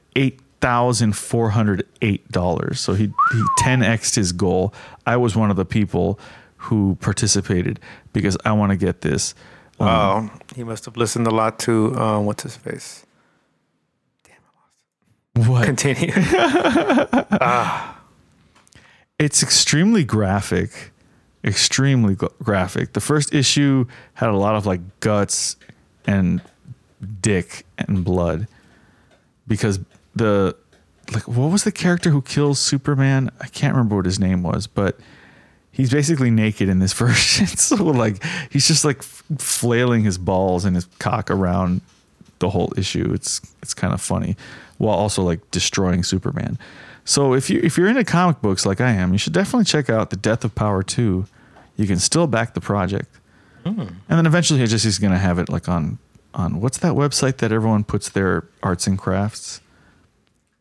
[0.62, 2.76] $8,408.
[2.76, 4.72] So he he 10x'd his goal.
[5.06, 6.18] I was one of the people
[6.56, 7.80] who participated
[8.12, 9.34] because I want to get this.
[9.80, 13.04] Um, Wow, he must have listened a lot to um, what's his face.
[14.24, 14.36] Damn,
[15.36, 15.48] I lost.
[15.48, 15.64] What?
[15.66, 16.12] Continue.
[19.18, 20.90] it's extremely graphic
[21.44, 25.56] extremely graphic the first issue had a lot of like guts
[26.06, 26.40] and
[27.20, 28.46] dick and blood
[29.48, 29.80] because
[30.14, 30.56] the
[31.12, 33.30] like what was the character who kills superman?
[33.40, 34.98] I can't remember what his name was but
[35.72, 37.46] he's basically naked in this version.
[37.46, 41.80] So like he's just like f- flailing his balls and his cock around
[42.38, 43.10] the whole issue.
[43.12, 44.36] It's it's kind of funny
[44.78, 46.58] while also like destroying superman.
[47.04, 49.90] So if you if you're into comic books like i am you should definitely check
[49.90, 51.26] out the death of power 2
[51.76, 53.18] you can still back the project.
[53.64, 53.80] Hmm.
[53.80, 55.98] And then eventually he just he's going to have it like on
[56.34, 59.60] on what's that website that everyone puts their arts and crafts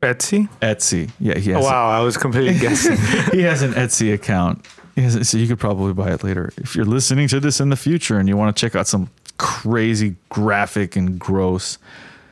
[0.02, 0.50] Etsy?
[0.62, 2.98] etsy yeah he Oh, has wow, I was completely guessing.
[3.32, 4.66] he has an Etsy account.
[4.96, 6.52] He has, so you could probably buy it later.
[6.58, 9.10] If you're listening to this in the future and you want to check out some
[9.38, 11.78] crazy graphic and gross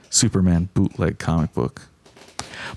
[0.09, 1.83] Superman bootleg comic book.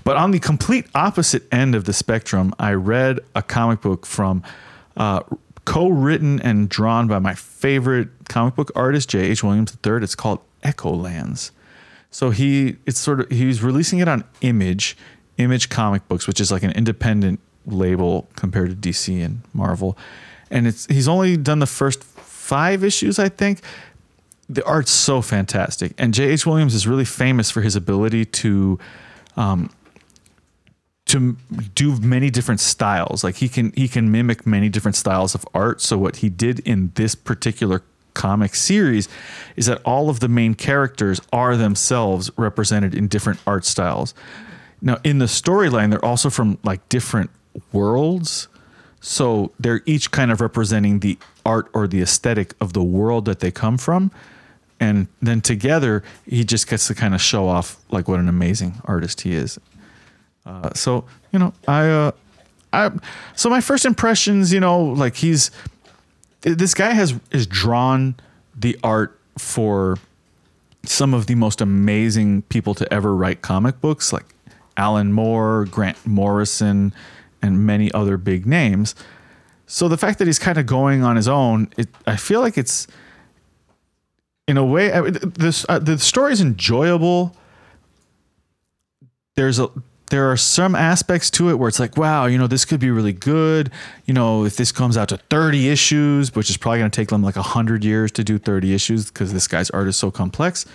[0.03, 4.43] But on the complete opposite end of the spectrum, I read a comic book from
[4.95, 5.21] uh,
[5.65, 9.43] co-written and drawn by my favorite comic book artist J.H.
[9.43, 10.03] Williams III.
[10.03, 11.51] It's called Echolands.
[12.13, 14.95] So he it's sort of he's releasing it on Image,
[15.39, 19.97] Image Comic Books, which is like an independent label compared to DC and Marvel.
[20.51, 23.61] And it's he's only done the first 5 issues, I think.
[24.47, 25.93] The art's so fantastic.
[25.97, 26.45] And J.H.
[26.45, 28.77] Williams is really famous for his ability to
[29.35, 29.71] um,
[31.07, 31.35] to
[31.73, 33.23] do many different styles.
[33.23, 35.81] Like he can he can mimic many different styles of art.
[35.81, 37.81] So what he did in this particular
[38.13, 39.09] comic series
[39.55, 44.13] is that all of the main characters are themselves represented in different art styles.
[44.81, 47.29] Now in the storyline they're also from like different
[47.71, 48.47] worlds.
[49.01, 53.39] So they're each kind of representing the art or the aesthetic of the world that
[53.39, 54.11] they come from.
[54.79, 58.81] And then together he just gets to kind of show off like what an amazing
[58.85, 59.59] artist he is.
[60.45, 62.11] Uh, so you know, I, uh,
[62.71, 62.91] I,
[63.35, 65.51] so my first impressions, you know, like he's
[66.43, 68.15] this guy has is drawn
[68.55, 69.97] the art for
[70.85, 74.35] some of the most amazing people to ever write comic books, like
[74.77, 76.93] Alan Moore, Grant Morrison,
[77.41, 78.93] and many other big names.
[79.65, 82.57] So the fact that he's kind of going on his own, it, I feel like
[82.57, 82.85] it's
[84.47, 87.35] in a way I, this uh, the story is enjoyable
[89.35, 89.69] there's a
[90.13, 92.91] there are some aspects to it where it's like wow you know this could be
[92.91, 93.71] really good.
[94.05, 97.09] You know if this comes out to 30 issues which is probably going to take
[97.09, 100.67] them like 100 years to do 30 issues because this guy's art is so complex.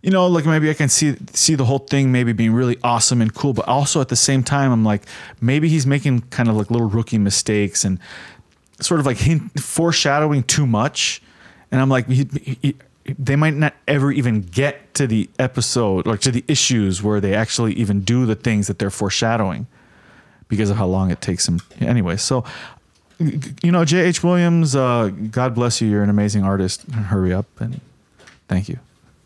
[0.00, 3.20] You know like maybe i can see see the whole thing maybe being really awesome
[3.20, 5.02] and cool but also at the same time i'm like
[5.40, 7.98] maybe he's making kind of like little rookie mistakes and
[8.80, 11.20] sort of like hint, foreshadowing too much.
[11.72, 12.28] And i'm like he,
[12.62, 12.76] he,
[13.18, 17.34] they might not ever even get to the episode or to the issues where they
[17.34, 19.66] actually even do the things that they're foreshadowing
[20.48, 22.44] because of how long it takes them anyway so
[23.18, 27.80] you know j.h williams uh, god bless you you're an amazing artist hurry up and
[28.48, 28.78] thank you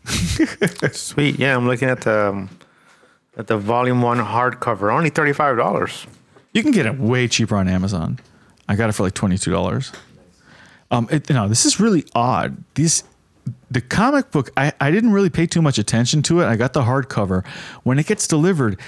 [0.91, 1.37] Sweet.
[1.37, 2.49] Yeah, I'm looking at the um,
[3.37, 4.93] at the volume one hardcover.
[4.93, 6.07] Only thirty five dollars.
[6.53, 8.19] You can get it way cheaper on Amazon.
[8.69, 9.91] I got it for like twenty two dollars.
[10.91, 12.63] Um, it, no, this is really odd.
[12.75, 13.03] These
[13.71, 14.49] the comic book.
[14.57, 16.45] I I didn't really pay too much attention to it.
[16.45, 17.45] I got the hardcover.
[17.83, 18.79] When it gets delivered,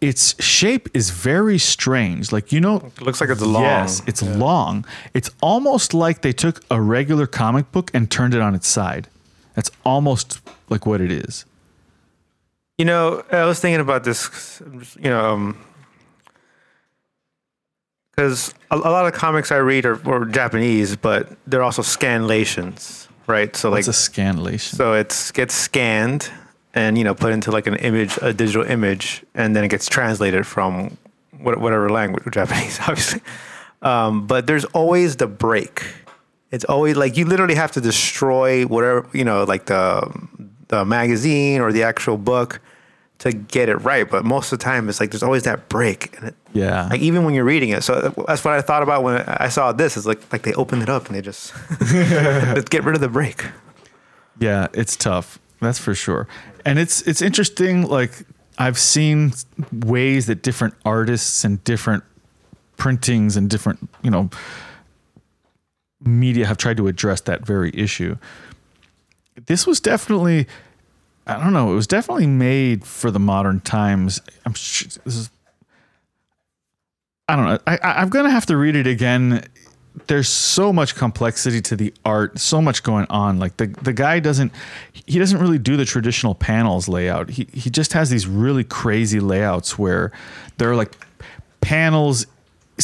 [0.00, 2.32] its shape is very strange.
[2.32, 3.62] Like you know, It looks like it's long.
[3.62, 4.84] Yes, it's long.
[5.14, 9.08] It's almost like they took a regular comic book and turned it on its side.
[9.54, 11.44] That's almost like what it is.
[12.78, 14.62] You know, I was thinking about this,
[15.00, 15.64] you know, um,
[18.12, 23.07] because a, a lot of comics I read are, are Japanese, but they're also scanlations,
[23.28, 23.54] right?
[23.54, 24.74] So like, It's a scanlation.
[24.74, 26.30] so it gets scanned
[26.74, 29.88] and you know put into like an image, a digital image, and then it gets
[29.88, 30.96] translated from
[31.40, 33.20] whatever language, Japanese, obviously.
[33.82, 35.84] Um, but there's always the break.
[36.50, 40.10] It's always like you literally have to destroy whatever you know, like the
[40.68, 42.60] the magazine or the actual book
[43.18, 44.08] to get it right.
[44.08, 46.88] But most of the time, it's like there's always that break, and it, yeah.
[46.88, 47.82] like even when you're reading it.
[47.82, 49.96] So that's what I thought about when I saw this.
[49.96, 53.08] Is like like they opened it up and they just let's get rid of the
[53.08, 53.44] break.
[54.38, 55.38] Yeah, it's tough.
[55.60, 56.28] That's for sure.
[56.64, 58.12] And it's it's interesting like
[58.58, 59.32] I've seen
[59.72, 62.04] ways that different artists and different
[62.76, 64.30] printings and different, you know,
[66.00, 68.16] media have tried to address that very issue.
[69.46, 70.46] This was definitely
[71.28, 74.20] I don't know, it was definitely made for the modern times.
[74.46, 75.30] I'm sure this is
[77.30, 77.58] I don't know.
[77.66, 79.44] I, I'm gonna have to read it again
[80.06, 83.38] there's so much complexity to the art, so much going on.
[83.38, 84.52] Like the the guy doesn't
[84.92, 87.30] he doesn't really do the traditional panels layout.
[87.30, 90.12] He he just has these really crazy layouts where
[90.58, 90.96] there are like
[91.60, 92.26] panels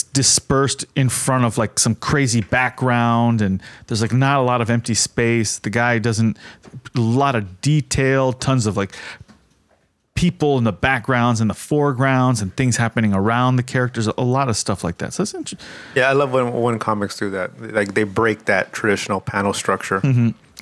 [0.02, 4.68] dispersed in front of like some crazy background and there's like not a lot of
[4.70, 5.58] empty space.
[5.58, 6.36] The guy doesn't
[6.96, 8.94] a lot of detail, tons of like
[10.14, 14.48] people in the backgrounds and the foregrounds and things happening around the characters, a lot
[14.48, 15.12] of stuff like that.
[15.12, 15.66] So it's interesting.
[15.94, 17.60] Yeah, I love when when comics do that.
[17.60, 20.00] Like they break that traditional panel structure.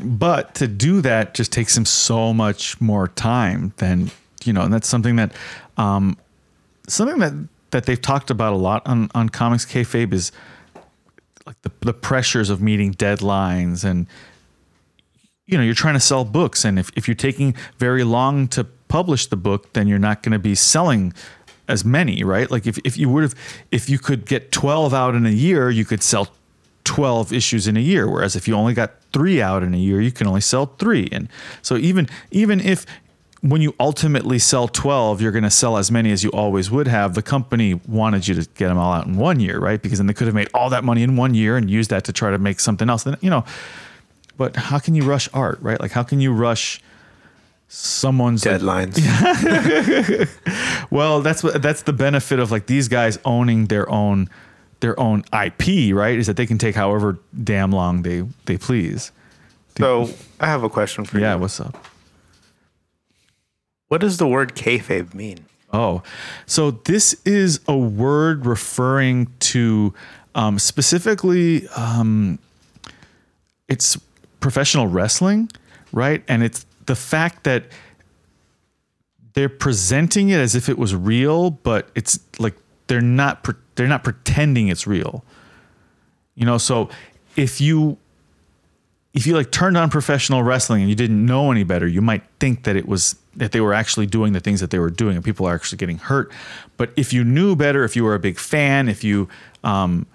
[0.02, 4.10] but to do that just takes him so much more time than
[4.44, 5.32] you know and that's something that
[5.76, 6.16] um
[6.88, 7.32] something that
[7.72, 10.30] that they've talked about a lot on on comics kayfabe is
[11.46, 14.06] like the, the pressures of meeting deadlines and
[15.46, 18.64] you know you're trying to sell books and if, if you're taking very long to
[18.88, 21.12] publish the book then you're not going to be selling
[21.68, 22.50] as many right?
[22.50, 23.34] Like if, if you would have
[23.70, 26.28] if you could get 12 out in a year you could sell
[26.84, 30.00] 12 issues in a year whereas if you only got three out in a year
[30.00, 31.08] you can only sell three.
[31.10, 31.28] And
[31.62, 32.84] so even even if
[33.42, 36.86] when you ultimately sell 12 you're going to sell as many as you always would
[36.86, 39.98] have the company wanted you to get them all out in one year right because
[39.98, 42.12] then they could have made all that money in one year and used that to
[42.12, 43.44] try to make something else then you know
[44.36, 46.80] but how can you rush art right like how can you rush
[47.74, 48.98] someone's like, Deadlines.
[50.90, 54.28] well, that's what that's the benefit of like these guys owning their own
[54.80, 56.18] their own IP, right?
[56.18, 59.10] Is that they can take however damn long they they please.
[59.78, 61.28] So I have a question for Yeah, you.
[61.30, 61.88] Yeah, what's up?
[63.92, 65.44] What does the word kayfabe mean?
[65.70, 66.02] Oh,
[66.46, 69.92] so this is a word referring to
[70.34, 72.38] um, specifically um,
[73.68, 74.00] it's
[74.40, 75.50] professional wrestling,
[75.92, 76.24] right?
[76.26, 77.66] And it's the fact that
[79.34, 82.54] they're presenting it as if it was real, but it's like
[82.86, 85.22] they're not pre- they're not pretending it's real.
[86.34, 86.88] You know, so
[87.36, 87.98] if you
[89.14, 92.22] if you like turned on professional wrestling and you didn't know any better, you might
[92.40, 95.16] think that it was that they were actually doing the things that they were doing
[95.16, 96.30] and people are actually getting hurt.
[96.76, 99.28] But if you knew better, if you were a big fan, if you
[99.64, 100.06] um,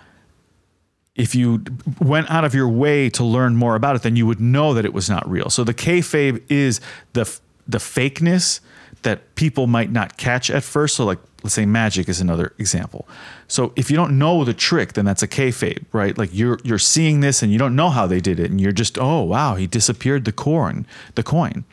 [1.15, 1.63] if you
[1.99, 4.85] went out of your way to learn more about it, then you would know that
[4.85, 5.49] it was not real.
[5.49, 6.79] So the kayfabe is
[7.13, 8.61] the the fakeness
[9.03, 10.95] that people might not catch at first.
[10.95, 13.07] So like let's say magic is another example.
[13.47, 16.17] So if you don't know the trick, then that's a kayfabe, right?
[16.17, 18.71] Like you're you're seeing this and you don't know how they did it, and you're
[18.71, 20.85] just oh wow he disappeared the coin
[21.15, 21.63] the coin.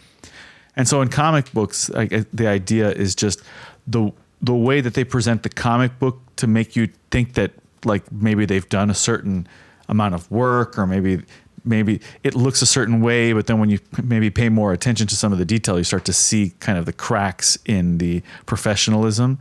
[0.77, 3.43] And so in comic books, like, uh, the idea is just
[3.87, 4.13] the
[4.43, 7.53] the way that they present the comic book to make you think that
[7.85, 9.47] like maybe they've done a certain
[9.89, 11.23] amount of work or maybe
[11.65, 15.17] maybe it looks a certain way but then when you maybe pay more attention to
[15.17, 19.39] some of the detail you start to see kind of the cracks in the professionalism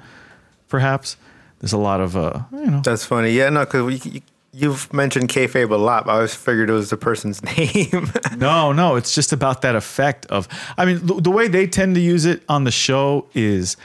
[0.69, 1.17] perhaps
[1.59, 3.31] there's a lot of uh you know That's funny.
[3.31, 4.21] Yeah, no, because you,
[4.51, 6.05] you've mentioned kayfabe a lot.
[6.05, 8.11] But I always figured it was the person's name.
[8.37, 10.49] No, no, it's just about that effect of.
[10.77, 13.77] I mean, the, the way they tend to use it on the show is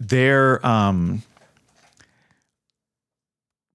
[0.00, 1.22] they're um.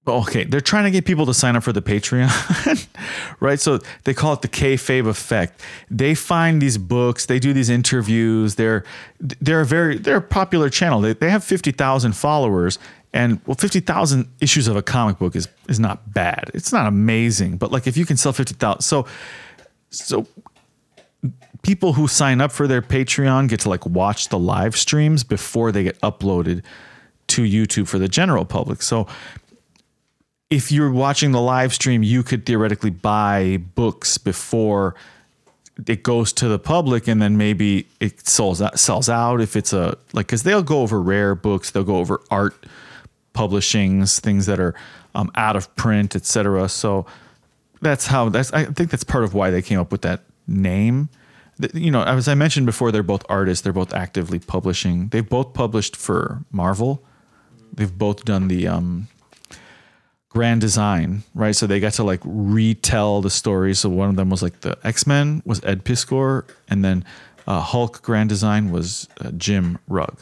[0.06, 2.28] Okay, they're trying to get people to sign up for the Patreon,
[3.40, 3.60] right?
[3.60, 5.62] So they call it the kayfabe effect.
[5.90, 8.56] They find these books, they do these interviews.
[8.56, 8.84] They're
[9.20, 11.02] they're a very they're a popular channel.
[11.02, 12.80] They they have fifty thousand followers,
[13.14, 16.52] and well, fifty thousand issues of a comic book is is not bad.
[16.54, 19.06] It's not amazing, but like if you can sell fifty thousand, so
[19.90, 20.28] so
[21.62, 25.72] people who sign up for their Patreon get to like watch the live streams before
[25.72, 26.64] they get uploaded
[27.28, 28.82] to YouTube for the general public.
[28.82, 29.08] So
[30.50, 34.96] if you're watching the live stream, you could theoretically buy books before
[35.88, 39.72] it goes to the public and then maybe it sells out, sells out if it's
[39.72, 42.66] a like because they'll go over rare books they'll go over art
[43.34, 44.76] publishings things that are
[45.16, 47.06] um, out of print etc so
[47.82, 51.08] that's how that's i think that's part of why they came up with that name.
[51.74, 55.08] You know as i mentioned before they're both artists they're both actively publishing.
[55.10, 57.04] They've both published for marvel.
[57.74, 59.08] They've both done the um
[60.30, 61.56] grand design, right?
[61.56, 63.74] So they got to like retell the story.
[63.74, 67.04] So one of them was like the X Men was Ed Piskor, and then
[67.48, 70.20] uh, Hulk grand design was uh, Jim Rugg.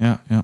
[0.00, 0.42] Yeah, yeah.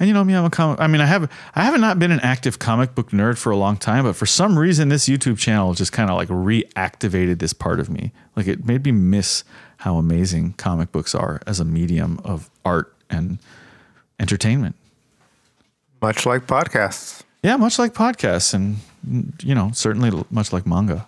[0.00, 0.80] And you know me, I'm a comic.
[0.80, 3.56] I mean, I have I haven't not been an active comic book nerd for a
[3.56, 7.52] long time, but for some reason, this YouTube channel just kind of like reactivated this
[7.52, 8.12] part of me.
[8.36, 9.42] Like it made me miss
[9.78, 13.38] how amazing comic books are as a medium of art and
[14.20, 14.76] entertainment.
[16.00, 17.22] Much like podcasts.
[17.42, 18.78] Yeah, much like podcasts, and
[19.42, 21.06] you know, certainly much like manga.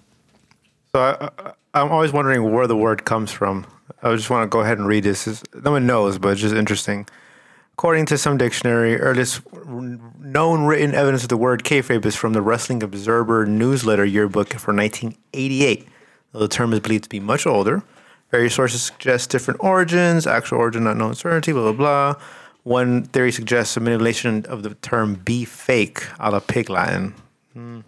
[0.94, 3.66] So I, I'm always wondering where the word comes from.
[4.02, 5.42] I just want to go ahead and read this.
[5.54, 7.06] No one knows, but it's just interesting.
[7.74, 12.42] According to some dictionary, earliest known written evidence of the word kayfabe is from the
[12.42, 15.88] Wrestling Observer newsletter yearbook for 1988.
[16.32, 17.82] Though the term is believed to be much older.
[18.30, 22.22] Various sources suggest different origins, actual origin not known certainty, blah, blah, blah.
[22.62, 27.14] One theory suggests a manipulation of the term be fake, a la pig Latin.
[27.54, 27.80] Hmm.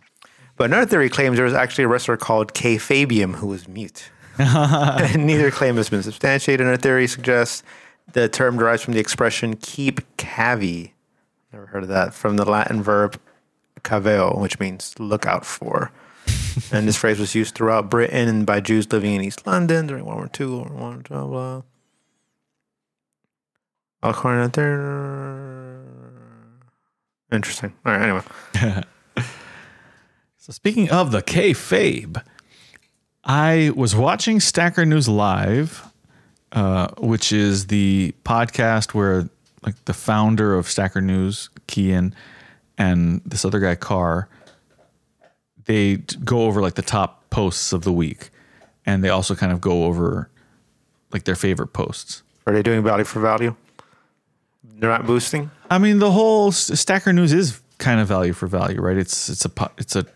[0.57, 4.11] But another theory claims there was actually a wrestler called K Fabium who was mute.
[4.39, 6.62] neither claim has been substantiated.
[6.62, 7.62] Another theory suggests
[8.12, 10.93] the term derives from the expression keep cavi.
[11.53, 12.14] Never heard of that.
[12.14, 13.20] From the Latin verb
[13.83, 15.91] caveo, which means look out for.
[16.73, 20.05] and this phrase was used throughout Britain and by Jews living in East London during
[20.05, 21.62] World War II, World War One, blah, blah.
[24.03, 25.80] According to there.
[27.30, 27.72] Interesting.
[27.86, 28.82] All right, anyway.
[30.42, 32.20] So speaking of the kayfabe,
[33.22, 35.88] I was watching Stacker News Live,
[36.50, 39.28] uh, which is the podcast where
[39.64, 42.12] like the founder of Stacker News, Keyan,
[42.76, 44.28] and this other guy Carr,
[45.66, 48.30] they go over like the top posts of the week,
[48.84, 50.28] and they also kind of go over
[51.12, 52.24] like their favorite posts.
[52.48, 53.55] Are they doing value for value?
[54.79, 55.51] They're not boosting?
[55.70, 58.97] I mean, the whole Stacker News is kind of value for value, right?
[58.97, 60.07] It's it's a it's a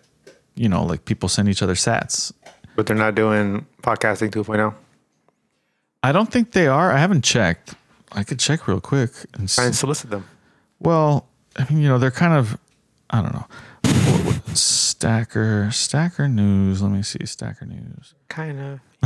[0.55, 2.33] you know like people send each other sats.
[2.75, 4.43] But they're not doing podcasting oh?
[4.43, 4.75] 2.0.
[6.03, 6.93] I don't think they are.
[6.93, 7.75] I haven't checked.
[8.13, 10.25] I could check real quick and Try and solicit them.
[10.79, 11.27] Well,
[11.57, 12.59] I mean, you know, they're kind of,
[13.11, 13.47] I don't know.
[14.55, 16.83] Stacker, Stacker News.
[16.83, 18.15] Let me see, Stacker News.
[18.29, 18.81] Kind of.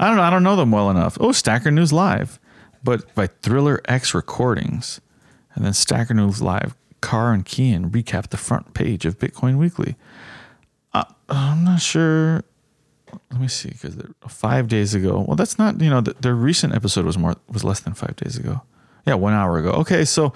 [0.00, 0.22] I don't know.
[0.22, 1.16] I don't know them well enough.
[1.20, 2.38] Oh, Stacker News Live,
[2.84, 5.00] but by Thriller X Recordings,
[5.54, 6.76] and then Stacker News Live.
[7.00, 9.94] Carr and Keyan recap the front page of Bitcoin Weekly.
[10.94, 12.44] Uh, I'm not sure.
[13.30, 15.22] Let me see, because five days ago.
[15.28, 15.80] Well, that's not.
[15.82, 18.62] You know, the, their recent episode was more was less than five days ago.
[19.06, 19.70] Yeah, one hour ago.
[19.72, 20.32] Okay, so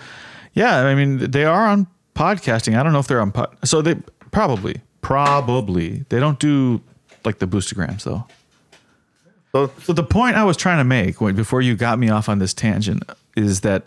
[0.53, 2.79] yeah, I mean they are on podcasting.
[2.79, 3.57] I don't know if they're on pod.
[3.65, 3.97] So they
[4.31, 6.83] probably, probably they don't do
[7.25, 8.27] like the boostergrams though.
[9.53, 12.29] So So the point I was trying to make when, before you got me off
[12.29, 13.03] on this tangent
[13.37, 13.85] is that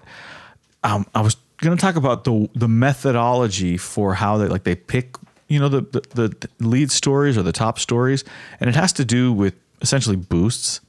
[0.83, 4.75] um, I was going to talk about the the methodology for how they like they
[4.75, 5.15] pick
[5.47, 8.23] you know the, the the lead stories or the top stories,
[8.59, 10.81] and it has to do with essentially boosts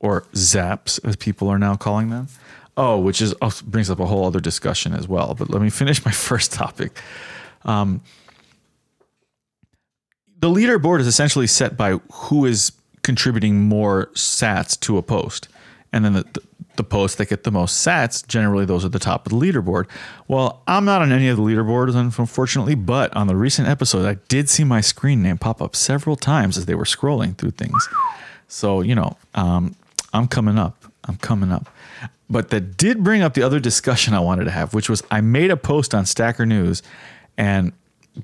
[0.00, 2.28] or zaps as people are now calling them.
[2.76, 5.34] Oh, which is oh, brings up a whole other discussion as well.
[5.34, 6.98] But let me finish my first topic.
[7.64, 8.00] Um,
[10.40, 12.72] the leaderboard is essentially set by who is
[13.04, 15.48] contributing more sats to a post.
[15.92, 16.42] And then the, the,
[16.76, 19.86] the posts that get the most sats, generally those are the top of the leaderboard.
[20.26, 24.14] Well, I'm not on any of the leaderboards, unfortunately, but on the recent episode, I
[24.26, 27.88] did see my screen name pop up several times as they were scrolling through things.
[28.48, 29.76] So, you know, um,
[30.12, 30.84] I'm coming up.
[31.04, 31.68] I'm coming up.
[32.28, 35.20] But that did bring up the other discussion I wanted to have, which was I
[35.20, 36.82] made a post on Stacker News,
[37.36, 37.72] and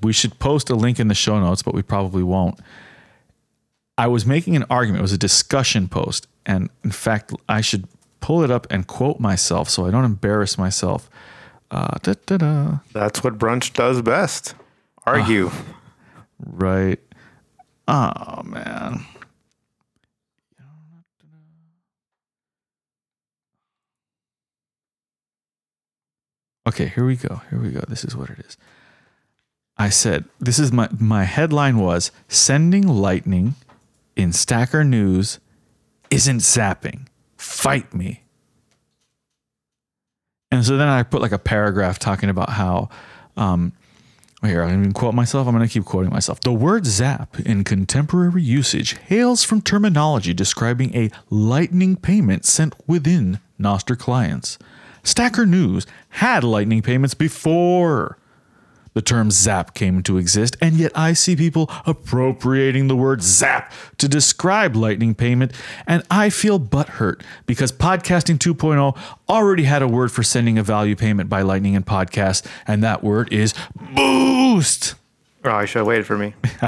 [0.01, 2.59] we should post a link in the show notes, but we probably won't.
[3.97, 4.99] I was making an argument.
[4.99, 6.27] It was a discussion post.
[6.45, 7.87] And in fact, I should
[8.19, 11.09] pull it up and quote myself so I don't embarrass myself.
[11.69, 12.77] Uh, da, da, da.
[12.93, 14.55] that's what brunch does best.
[15.05, 15.51] Argue.
[16.39, 16.99] Right.
[17.87, 19.05] Oh, man.
[26.67, 27.41] Okay, here we go.
[27.49, 27.81] Here we go.
[27.87, 28.55] This is what it is.
[29.77, 33.55] I said, this is my my headline was sending lightning
[34.15, 35.39] in Stacker News
[36.09, 37.07] isn't zapping.
[37.37, 38.23] Fight me.
[40.51, 42.89] And so then I put like a paragraph talking about how,
[43.37, 43.71] um,
[44.43, 45.47] here, I'm going to quote myself.
[45.47, 46.41] I'm going to keep quoting myself.
[46.41, 53.39] The word zap in contemporary usage hails from terminology describing a lightning payment sent within
[53.59, 54.57] Nostr clients.
[55.03, 58.17] Stacker News had lightning payments before
[58.93, 63.71] the term zap came into exist, and yet I see people appropriating the word zap
[63.97, 65.53] to describe lightning payment,
[65.87, 68.97] and I feel butthurt because Podcasting 2.0
[69.29, 73.03] already had a word for sending a value payment by lightning in podcast, and that
[73.03, 73.53] word is
[73.95, 74.95] boost.
[75.43, 76.35] Oh, I should have waited for me.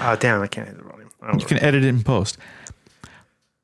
[0.00, 1.10] oh, damn, I can't hit the volume.
[1.38, 2.38] You can edit it in post.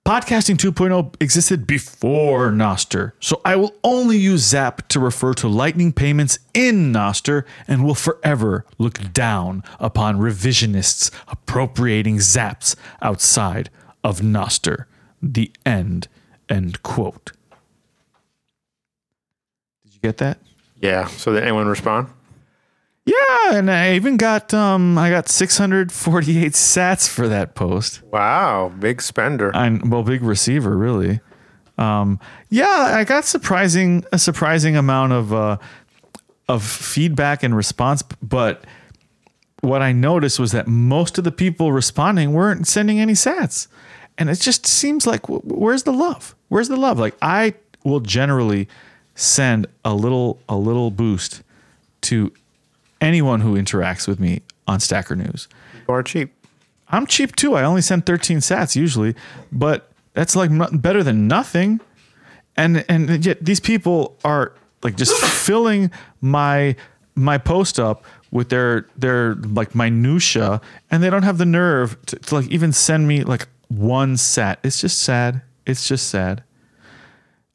[0.06, 5.94] Podcasting 2.0 existed before Nostr, so I will only use Zap to refer to lightning
[5.94, 13.70] payments in Nostr and will forever look down upon revisionists appropriating Zaps outside
[14.02, 14.84] of Nostr.
[15.22, 16.08] The end.
[16.50, 17.32] End quote.
[19.84, 20.36] Did you get that?
[20.82, 21.06] Yeah.
[21.06, 22.08] So did anyone respond?
[23.06, 28.02] Yeah, and I even got um I got 648 sats for that post.
[28.04, 29.54] Wow, big spender.
[29.54, 31.20] I'm well, big receiver, really.
[31.76, 35.58] Um, yeah, I got surprising a surprising amount of uh,
[36.48, 38.64] of feedback and response, but
[39.60, 43.66] what I noticed was that most of the people responding weren't sending any sats,
[44.16, 46.34] and it just seems like where's the love?
[46.48, 46.98] Where's the love?
[46.98, 48.68] Like I will generally
[49.14, 51.42] send a little a little boost
[52.02, 52.32] to
[53.04, 55.46] anyone who interacts with me on Stacker News.
[55.86, 56.32] Or cheap.
[56.88, 57.54] I'm cheap too.
[57.54, 59.14] I only send 13 sats usually,
[59.52, 60.50] but that's like
[60.80, 61.80] better than nothing.
[62.56, 65.14] And and yet these people are like just
[65.46, 65.90] filling
[66.20, 66.76] my
[67.14, 72.16] my post up with their their like minutia, and they don't have the nerve to,
[72.16, 74.60] to like even send me like one sat.
[74.62, 75.42] It's just sad.
[75.66, 76.42] It's just sad.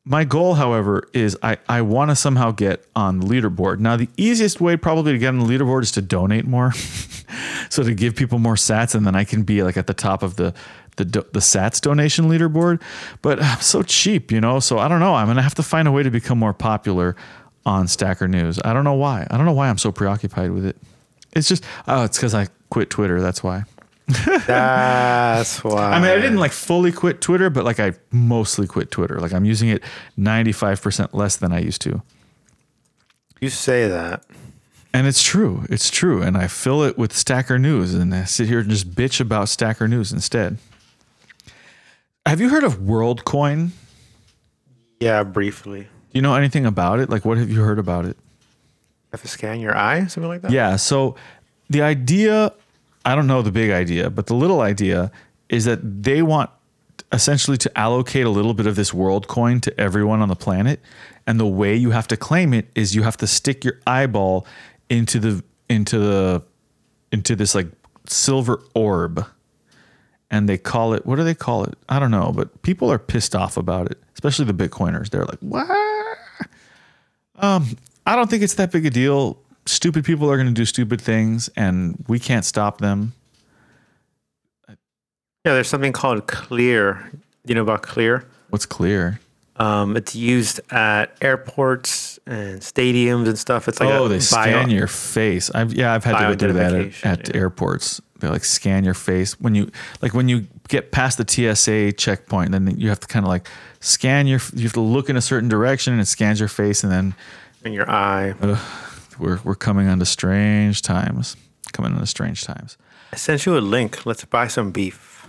[0.10, 3.78] My goal, however, is I, I want to somehow get on the leaderboard.
[3.78, 6.74] Now, the easiest way probably to get on the leaderboard is to donate more.
[7.70, 10.24] so to give people more sats, and then I can be like at the top
[10.24, 10.56] of the
[10.96, 12.82] the the sats donation leaderboard.
[13.22, 14.60] But I'm so cheap, you know.
[14.60, 15.14] So I don't know.
[15.14, 17.16] I'm gonna have to find a way to become more popular
[17.64, 18.60] on Stacker News.
[18.66, 19.28] I don't know why.
[19.30, 20.76] I don't know why I'm so preoccupied with it.
[21.34, 23.22] It's just oh, it's because I quit Twitter.
[23.22, 23.66] That's why.
[24.48, 25.92] That's why.
[25.92, 29.20] I mean, I didn't like fully quit Twitter, but like I mostly quit Twitter.
[29.20, 29.84] Like I'm using it
[30.18, 32.02] 95% less than I used to.
[33.40, 34.24] You say that.
[34.94, 35.66] And it's true.
[35.70, 36.22] It's true.
[36.22, 39.48] And I fill it with Stacker News and I sit here and just bitch about
[39.50, 40.58] Stacker News instead.
[42.26, 43.70] Have you heard of WorldCoin?
[45.00, 45.82] Yeah, briefly.
[45.82, 47.10] Do you know anything about it?
[47.10, 48.18] Like, what have you heard about it?
[48.18, 50.52] You have to scan your eye, something like that.
[50.52, 50.76] Yeah.
[50.76, 51.16] So
[51.70, 52.52] the idea,
[53.10, 55.12] I don't know the big idea, but the little idea
[55.50, 56.52] is that they want
[57.12, 60.80] essentially to allocate a little bit of this world coin to everyone on the planet.
[61.26, 64.46] And the way you have to claim it is you have to stick your eyeball
[64.90, 66.44] into the into the
[67.12, 67.68] into this like
[68.06, 69.26] silver orb.
[70.30, 71.76] And they call it what do they call it?
[71.90, 75.10] I don't know, but people are pissed off about it, especially the Bitcoiners.
[75.10, 75.68] They're like, "What?"
[77.38, 79.40] Um, I don't think it's that big a deal.
[79.70, 83.14] Stupid people are going to do stupid things, and we can't stop them.
[84.68, 87.12] Yeah, there's something called Clear.
[87.46, 88.26] You know about Clear?
[88.50, 89.20] What's clear?
[89.58, 93.68] Um, it's used at airports and stadiums and stuff.
[93.68, 95.52] It's like oh, they bio- scan your face.
[95.54, 97.42] I've yeah, I've had to go do that at, at yeah.
[97.42, 98.02] airports.
[98.20, 99.70] They like scan your face when you
[100.02, 102.54] like when you get past the TSA checkpoint.
[102.54, 103.48] Then you have to kind of like
[103.82, 104.40] scan your.
[104.56, 107.14] You have to look in a certain direction, and it scans your face, and then
[107.64, 108.34] in your eye.
[109.20, 111.36] We're we're coming onto strange times.
[111.74, 112.78] Coming onto strange times.
[113.14, 114.06] I sent you a link.
[114.06, 115.28] Let's buy some beef.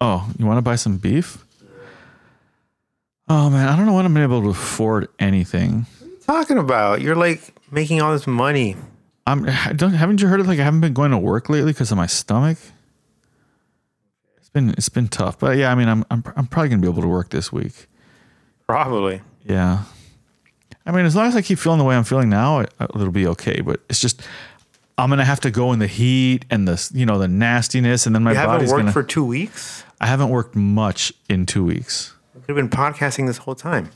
[0.00, 1.44] Oh, you want to buy some beef?
[3.28, 5.86] Oh man, I don't know when I'm gonna be able to afford anything.
[6.26, 8.76] Talking about you're like making all this money.
[9.26, 9.48] I'm.
[9.48, 9.92] I don't.
[9.92, 12.06] Haven't you heard of like I haven't been going to work lately because of my
[12.06, 12.58] stomach?
[14.36, 16.88] It's been it's been tough, but yeah, I mean, I'm I'm I'm probably gonna be
[16.88, 17.88] able to work this week.
[18.66, 19.22] Probably.
[19.44, 19.84] Yeah.
[20.86, 23.10] I mean, as long as I keep feeling the way I'm feeling now, it, it'll
[23.10, 23.60] be okay.
[23.60, 24.22] But it's just
[24.98, 28.14] I'm gonna have to go in the heat and the you know the nastiness, and
[28.14, 28.92] then my You haven't body's worked gonna.
[28.92, 29.84] for two weeks.
[30.00, 32.14] I haven't worked much in two weeks.
[32.34, 33.90] You could have been podcasting this whole time.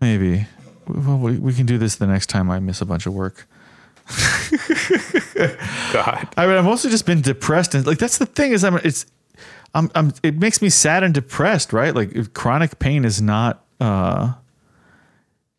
[0.00, 0.46] Maybe.
[0.86, 3.46] Well, we, we can do this the next time I miss a bunch of work.
[5.92, 6.28] God.
[6.36, 9.06] I mean, I've mostly just been depressed, and like that's the thing is, I'm it's,
[9.74, 11.94] I'm, I'm it makes me sad and depressed, right?
[11.94, 14.32] Like chronic pain is not, uh,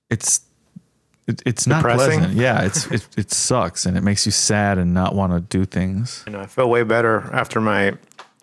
[0.09, 0.41] it's,
[1.27, 2.19] it, it's not Depressing?
[2.19, 2.37] pleasant.
[2.37, 5.65] Yeah, it's it, it sucks, and it makes you sad and not want to do
[5.65, 6.23] things.
[6.25, 7.93] You know, I feel way better after my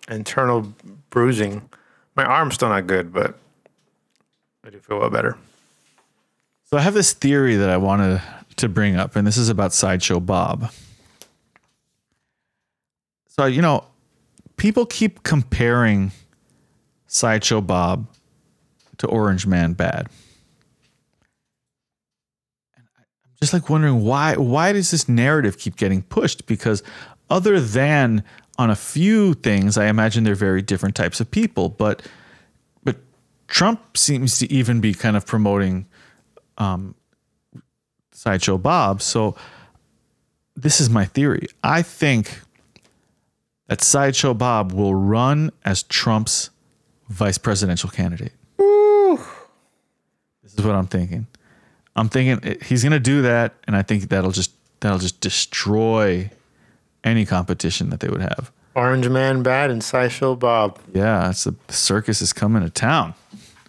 [0.09, 0.73] internal
[1.11, 1.69] bruising.
[2.15, 3.39] My arm's still not good, but
[4.65, 5.37] I do feel a lot better.
[6.65, 8.21] So I have this theory that I wanted
[8.57, 10.71] to bring up, and this is about Sideshow Bob.
[13.29, 13.85] So, you know,
[14.57, 16.11] people keep comparing
[17.07, 18.09] Sideshow Bob
[18.99, 20.09] to Orange Man Bad.
[22.77, 23.05] And I'm
[23.41, 26.47] just like wondering why why does this narrative keep getting pushed?
[26.47, 26.83] Because
[27.29, 28.25] other than
[28.59, 32.03] on a few things, I imagine they're very different types of people, but
[32.85, 32.97] but
[33.49, 35.87] Trump seems to even be kind of promoting
[36.59, 36.95] um,
[38.13, 39.03] Sideshow Bob.
[39.03, 39.37] So
[40.55, 41.49] this is my theory.
[41.63, 42.41] I think
[43.67, 46.51] that Sideshow Bob will run as Trump's
[47.09, 48.33] vice presidential candidate.
[50.43, 51.27] This is what I'm thinking.
[51.97, 55.21] I'm thinking eh, he's going to do that, and I think that'll just that'll just
[55.21, 56.31] destroy
[57.03, 58.53] any competition that they would have.
[58.75, 60.79] Orange Man Bad and Sideshow Bob.
[60.93, 63.15] Yeah, it's the circus is coming to town.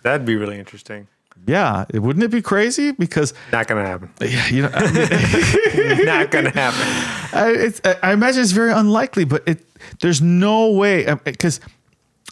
[0.04, 1.08] That'd be really interesting.
[1.48, 2.92] Yeah, it, wouldn't it be crazy?
[2.92, 4.12] Because Not gonna happen.
[4.22, 6.82] yeah, you know, I, mean, not gonna happen.
[7.40, 9.60] I, it's, I I imagine it's very unlikely, but it
[10.02, 11.62] there's no way uh, because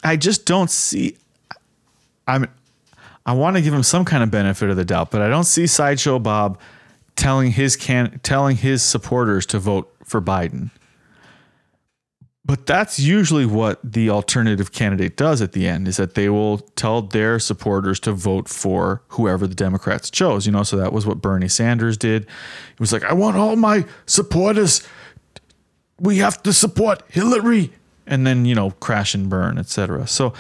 [0.04, 1.18] I just don't see.
[2.28, 2.48] I'm
[3.26, 5.46] I want to give him some kind of benefit of the doubt, but I don't
[5.46, 6.60] see Sideshow Bob
[7.16, 10.70] telling his can telling his supporters to vote for Biden.
[12.46, 16.60] But that's usually what the alternative candidate does at the end is that they will
[16.60, 20.46] tell their supporters to vote for whoever the Democrats chose.
[20.46, 22.24] You know, so that was what Bernie Sanders did.
[22.24, 24.88] He was like, I want all my supporters.
[26.00, 27.72] We have to support Hillary.
[28.06, 30.06] And then, you know, crash and burn, etc.
[30.06, 30.36] So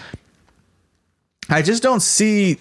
[1.50, 2.60] I just don't see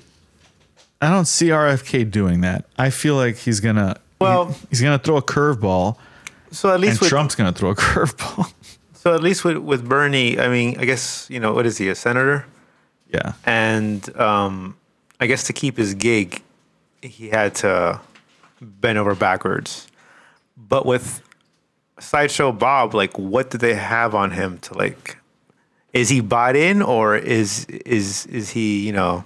[1.05, 2.65] I don't see RFK doing that.
[2.79, 5.97] I feel like he's gonna Well- he's gonna throw a curveball
[6.51, 8.53] So at and least with Trump's gonna throw a curveball.
[8.95, 11.89] so at least with, with Bernie, I mean, I guess you know what is he
[11.89, 12.47] a senator?
[13.13, 13.33] yeah.
[13.45, 14.77] And um,
[15.21, 16.43] I guess to keep his gig,
[17.03, 18.01] he had to
[18.61, 19.87] bend over backwards.
[20.57, 21.21] But with
[22.01, 25.19] Sideshow Bob, like, what do they have on him to like?
[25.93, 29.25] Is he bought in, or is is is he you know?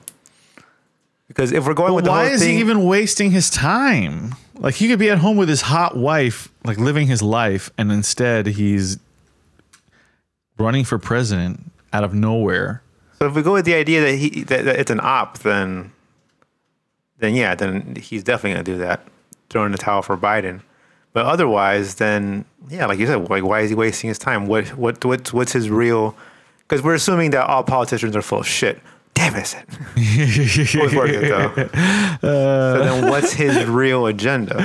[1.29, 4.35] Because if we're going with the Why is thing, he even wasting his time?
[4.59, 7.93] Like he could be at home with his hot wife, like living his life, and
[7.93, 8.99] instead he's
[10.59, 12.83] running for president out of nowhere.
[13.19, 15.93] So if we go with the idea that he that, that it's an op, then
[17.19, 19.07] then yeah, then he's definitely gonna do that,
[19.51, 20.63] throwing the towel for Biden.
[21.13, 24.47] But otherwise, then yeah, like you said, like why is he wasting his time?
[24.47, 26.17] What what what's what's his real?
[26.61, 28.81] Because we're assuming that all politicians are full of shit.
[29.19, 29.55] Damn it!
[30.77, 31.55] Always worth it though.
[32.21, 34.57] so then, what's his real agenda?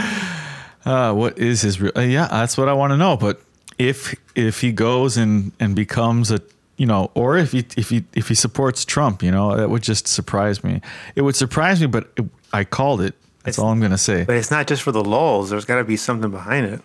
[0.86, 1.92] Uh, what is his real?
[1.96, 3.18] Uh, yeah, that's what I want to know.
[3.18, 3.42] But
[3.78, 6.40] if if he goes and and becomes a
[6.78, 9.84] you know, or if he if he if he supports Trump, you know, that would
[9.84, 10.82] just surprise me.
[11.16, 13.16] It would surprise me, but it, I called it.
[13.44, 14.24] That's all I'm gonna say.
[14.24, 15.50] But it's not just for the lulls.
[15.50, 16.82] There's got to be something behind it.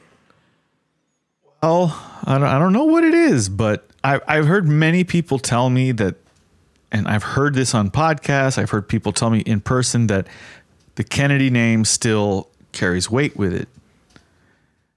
[1.63, 5.39] Well, I don't, I don't know what it is, but I, I've heard many people
[5.39, 6.17] tell me that,
[6.91, 8.59] and I've heard this on podcasts.
[8.59, 10.27] I've heard people tell me in person that
[10.95, 13.69] the Kennedy name still carries weight with it.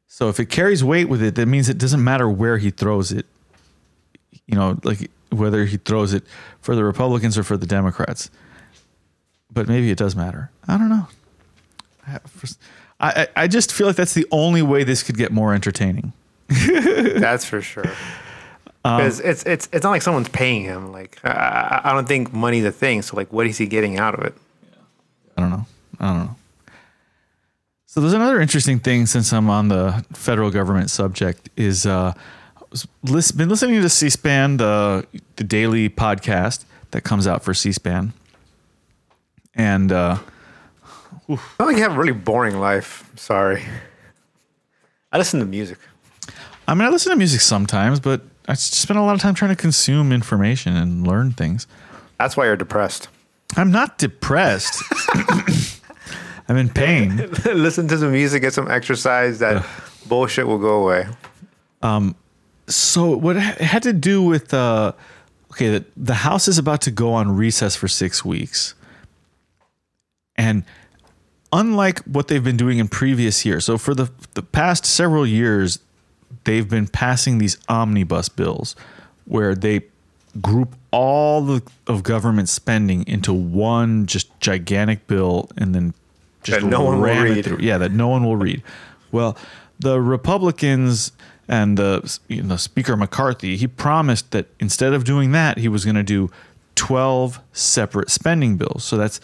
[0.08, 3.12] So if it carries weight with it, that means it doesn't matter where he throws
[3.12, 3.26] it.
[4.46, 6.24] You know, like whether he throws it
[6.60, 8.30] for the Republicans or for the Democrats.
[9.52, 10.52] But maybe it does matter.
[10.68, 11.08] I don't know.
[13.00, 16.14] I, I, just feel like that's the only way this could get more entertaining.
[16.50, 17.92] That's for sure.
[18.84, 20.92] Because it's it's it's not like someone's paying him.
[20.92, 23.04] Like I, I don't think money's a thing.
[23.04, 24.34] So like, what is he getting out of it?
[25.38, 25.66] I don't know.
[26.00, 26.36] I don't know.
[27.86, 32.14] So there's another interesting thing since I'm on the federal government subject is uh
[32.58, 35.06] I was lis- been listening to C-SPAN the
[35.36, 38.14] the daily podcast that comes out for C-SPAN.
[39.54, 40.18] And uh
[41.30, 43.12] I like you have a really boring life.
[43.16, 43.64] Sorry.
[45.12, 45.78] I listen to music.
[46.68, 48.22] I mean I listen to music sometimes, but
[48.52, 51.68] I spend a lot of time trying to consume information and learn things.
[52.20, 53.08] That's why you're depressed.
[53.56, 54.84] I'm not depressed.
[56.50, 57.16] I'm in pain.
[57.46, 59.40] listen to some music, get some exercise.
[59.40, 59.66] That
[60.06, 61.08] bullshit will go away.
[61.82, 62.14] Um,
[62.68, 64.92] so what it had to do with uh
[65.52, 68.76] okay, the, the house is about to go on recess for 6 weeks.
[70.36, 70.66] And
[71.54, 73.64] unlike what they've been doing in previous years.
[73.64, 75.80] So for the the past several years
[76.44, 78.76] they've been passing these omnibus bills
[79.26, 79.82] where they
[80.42, 85.94] group all the, of government spending into one just gigantic bill and then
[86.44, 87.46] just That no one will read.
[87.46, 87.60] through.
[87.60, 88.64] Yeah, that no one will read.
[89.12, 89.38] Well,
[89.80, 91.12] the Republicans
[91.48, 95.84] and the you know, Speaker McCarthy, he promised that instead of doing that, he was
[95.84, 96.32] going to do
[96.76, 98.84] 12 separate spending bills.
[98.84, 99.20] So that's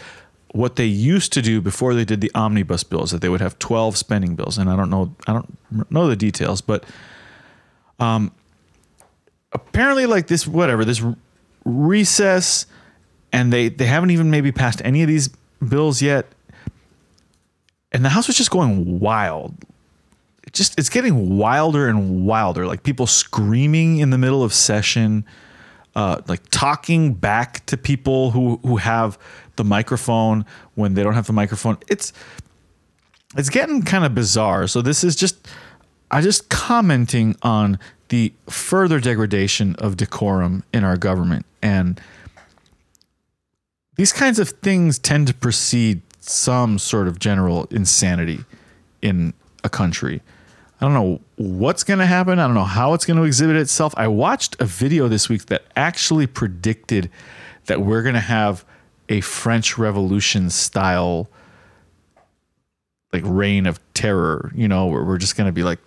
[0.51, 3.59] what they used to do before they did the omnibus bills that they would have
[3.59, 6.85] 12 spending bills and I don't know I don't know the details but
[7.99, 8.31] um
[9.51, 11.03] apparently like this whatever this
[11.65, 12.65] recess
[13.33, 15.29] and they they haven't even maybe passed any of these
[15.61, 16.27] bills yet
[17.91, 19.55] and the house was just going wild.
[20.45, 25.25] It just it's getting wilder and wilder like people screaming in the middle of session
[25.97, 29.17] uh, like talking back to people who who have
[29.55, 30.45] the microphone
[30.75, 31.75] when they don't have the microphone.
[31.89, 32.13] It's
[33.35, 34.67] it's getting kind of bizarre.
[34.67, 35.47] So this is just
[36.11, 37.79] i just commenting on
[38.09, 41.47] the further degradation of decorum in our government.
[41.63, 41.99] And
[43.95, 48.45] these kinds of things tend to precede some sort of general insanity
[49.01, 49.33] in
[49.63, 50.21] a country.
[50.79, 52.37] I don't know what's going to happen.
[52.39, 53.93] I don't know how it's going to exhibit itself.
[53.97, 57.09] I watched a video this week that actually predicted
[57.65, 58.63] that we're going to have
[59.09, 61.29] a French Revolution style
[63.11, 65.79] like reign of terror, you know, where we're just going to be like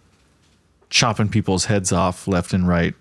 [0.89, 2.95] chopping people's heads off left and right.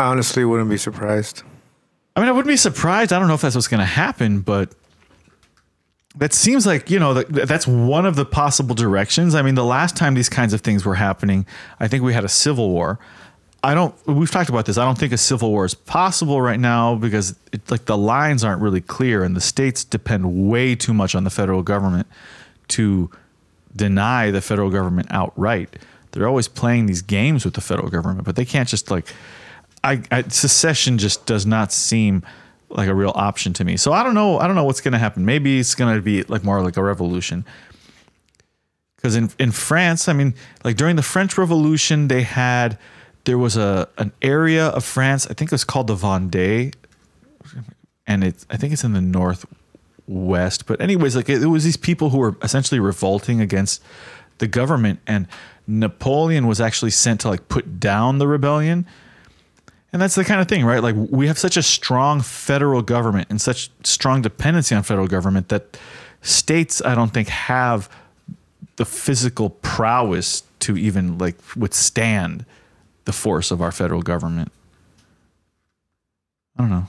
[0.00, 1.42] I honestly wouldn't be surprised.
[2.14, 3.12] I mean, I wouldn't be surprised.
[3.12, 4.72] I don't know if that's what's going to happen, but
[6.16, 9.34] that seems like you know that that's one of the possible directions.
[9.34, 11.46] I mean, the last time these kinds of things were happening,
[11.78, 12.98] I think we had a civil war.
[13.62, 13.94] I don't.
[14.06, 14.78] We've talked about this.
[14.78, 18.44] I don't think a civil war is possible right now because it, like the lines
[18.44, 22.06] aren't really clear, and the states depend way too much on the federal government
[22.68, 23.10] to
[23.74, 25.76] deny the federal government outright.
[26.12, 29.12] They're always playing these games with the federal government, but they can't just like.
[29.84, 32.24] I, I secession just does not seem
[32.68, 33.76] like a real option to me.
[33.76, 34.38] So I don't know.
[34.38, 35.24] I don't know what's going to happen.
[35.24, 37.44] Maybe it's going to be like more like a revolution.
[38.96, 42.78] Because in in France, I mean, like during the French Revolution, they had
[43.24, 45.26] there was a an area of France.
[45.26, 46.74] I think it was called the Vendée,
[48.06, 50.66] and it's I think it's in the northwest.
[50.66, 53.82] But anyways, like it, it was these people who were essentially revolting against
[54.38, 55.28] the government, and
[55.66, 58.86] Napoleon was actually sent to like put down the rebellion.
[59.96, 60.82] And that's the kind of thing, right?
[60.82, 65.48] Like we have such a strong federal government and such strong dependency on federal government
[65.48, 65.78] that
[66.20, 67.88] states, I don't think, have
[68.76, 72.44] the physical prowess to even like withstand
[73.06, 74.52] the force of our federal government.
[76.58, 76.88] I don't know.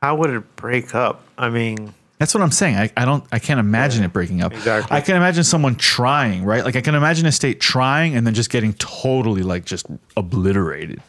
[0.00, 1.24] How would it break up?
[1.36, 2.76] I mean, That's what I'm saying.
[2.76, 4.52] I, I don't I can't imagine it breaking up.
[4.52, 4.96] exactly.
[4.96, 6.64] I can imagine someone trying, right?
[6.64, 9.86] Like I can imagine a state trying and then just getting totally like just
[10.16, 11.02] obliterated.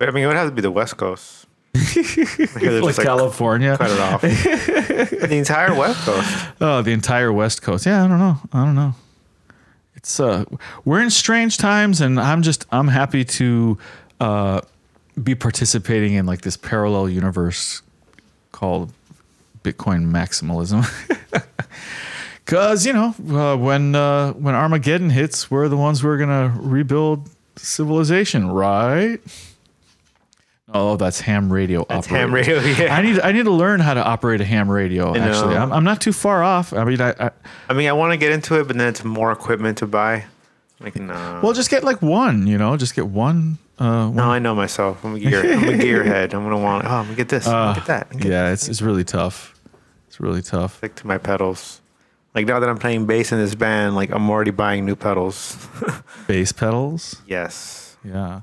[0.00, 1.46] I mean, it would have to be the West Coast.
[1.72, 3.76] They're like just, California.
[3.76, 4.20] cut it off.
[4.22, 6.48] the entire West Coast.
[6.60, 7.86] Oh, the entire West Coast.
[7.86, 8.36] Yeah, I don't know.
[8.52, 8.94] I don't know.
[9.94, 10.44] It's uh
[10.84, 13.78] we're in strange times and I'm just I'm happy to
[14.20, 14.60] uh
[15.22, 17.82] be participating in like this parallel universe
[18.52, 18.92] called
[19.62, 20.86] Bitcoin maximalism.
[22.46, 26.28] Cuz, you know, uh, when uh when Armageddon hits, we're the ones who are going
[26.28, 29.20] to rebuild civilization, right?
[30.72, 31.80] Oh, that's ham radio.
[31.82, 32.16] It's operator.
[32.16, 32.58] ham radio.
[32.84, 32.94] Yeah.
[32.94, 35.14] I need I need to learn how to operate a ham radio.
[35.14, 35.56] I Actually.
[35.56, 36.72] I'm, I'm not too far off.
[36.72, 37.30] I mean, I, I
[37.68, 40.24] I mean, I want to get into it, but then it's more equipment to buy.
[40.80, 41.40] Like, no.
[41.42, 42.46] well just get like one.
[42.46, 43.58] You know, just get one.
[43.78, 44.16] Uh, one.
[44.16, 45.04] no, I know myself.
[45.04, 45.40] I'm a gear.
[45.52, 46.34] I'm a gearhead.
[46.34, 46.84] I'm gonna want.
[46.84, 47.46] Oh, I'm gonna get this.
[47.46, 48.10] I'm Uh, gonna get that.
[48.10, 48.62] Gonna get yeah, this.
[48.62, 49.54] it's it's really tough.
[50.08, 50.76] It's really tough.
[50.78, 51.80] stick to my pedals.
[52.34, 55.56] Like now that I'm playing bass in this band, like I'm already buying new pedals.
[56.28, 57.22] Bass pedals.
[57.26, 57.96] yes.
[58.04, 58.42] Yeah.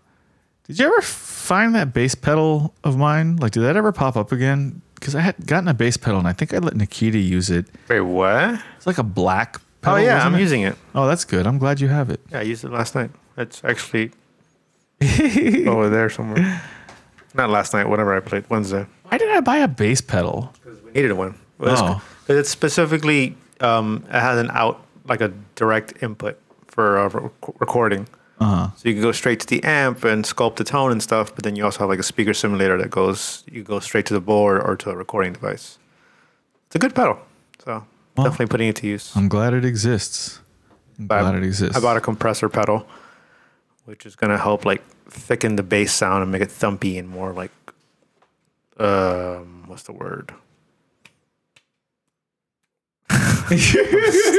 [0.67, 3.37] Did you ever find that bass pedal of mine?
[3.37, 4.81] Like, did that ever pop up again?
[4.95, 7.67] Because I had gotten a bass pedal and I think I let Nikita use it.
[7.89, 8.59] Wait, what?
[8.77, 9.57] It's like a black.
[9.57, 9.61] Oh
[9.93, 10.39] Pedal, yeah, I'm it?
[10.39, 10.75] using it.
[10.95, 11.45] Oh, that's good.
[11.45, 12.19] I'm glad you have it.
[12.31, 13.11] Yeah, I used it last night.
[13.37, 14.11] It's actually
[15.67, 16.63] over there somewhere.
[17.35, 17.87] Not last night.
[17.87, 18.87] Whatever I played Wednesday.
[19.09, 20.51] Why did I buy a bass pedal?
[20.63, 21.37] Because We needed one.
[21.59, 22.01] Well, it's- Oh.
[22.25, 27.59] but it's specifically um, it has an out like a direct input for uh, rec-
[27.59, 28.07] recording.
[28.39, 28.69] Uh huh.
[28.75, 31.43] So you can go straight to the amp and sculpt the tone and stuff, but
[31.45, 34.19] then you also have like a speaker simulator that goes you go straight to the
[34.21, 35.77] board or to a recording device.
[36.67, 37.19] It's a good pedal.
[37.63, 37.85] So
[38.17, 39.11] Well, definitely putting it to use.
[39.15, 40.39] I'm glad it exists.
[40.99, 41.77] I'm But glad it exists.
[41.77, 42.85] I bought a compressor pedal,
[43.85, 47.31] which is gonna help like thicken the bass sound and make it thumpy and more
[47.31, 47.51] like
[48.77, 50.33] um what's the word?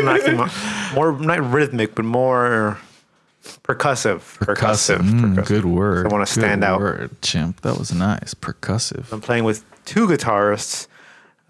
[0.03, 0.51] My-
[0.95, 2.79] more not rhythmic, but more
[3.63, 4.21] percussive.
[4.39, 4.99] Percussive.
[4.99, 5.47] Mm, percussive.
[5.47, 6.07] good word.
[6.07, 6.81] I wanna stand Good out.
[6.81, 7.61] Word, chimp.
[7.63, 8.35] That was nice.
[8.35, 9.11] Percussive.
[9.13, 10.87] I'm playing with two guitarists.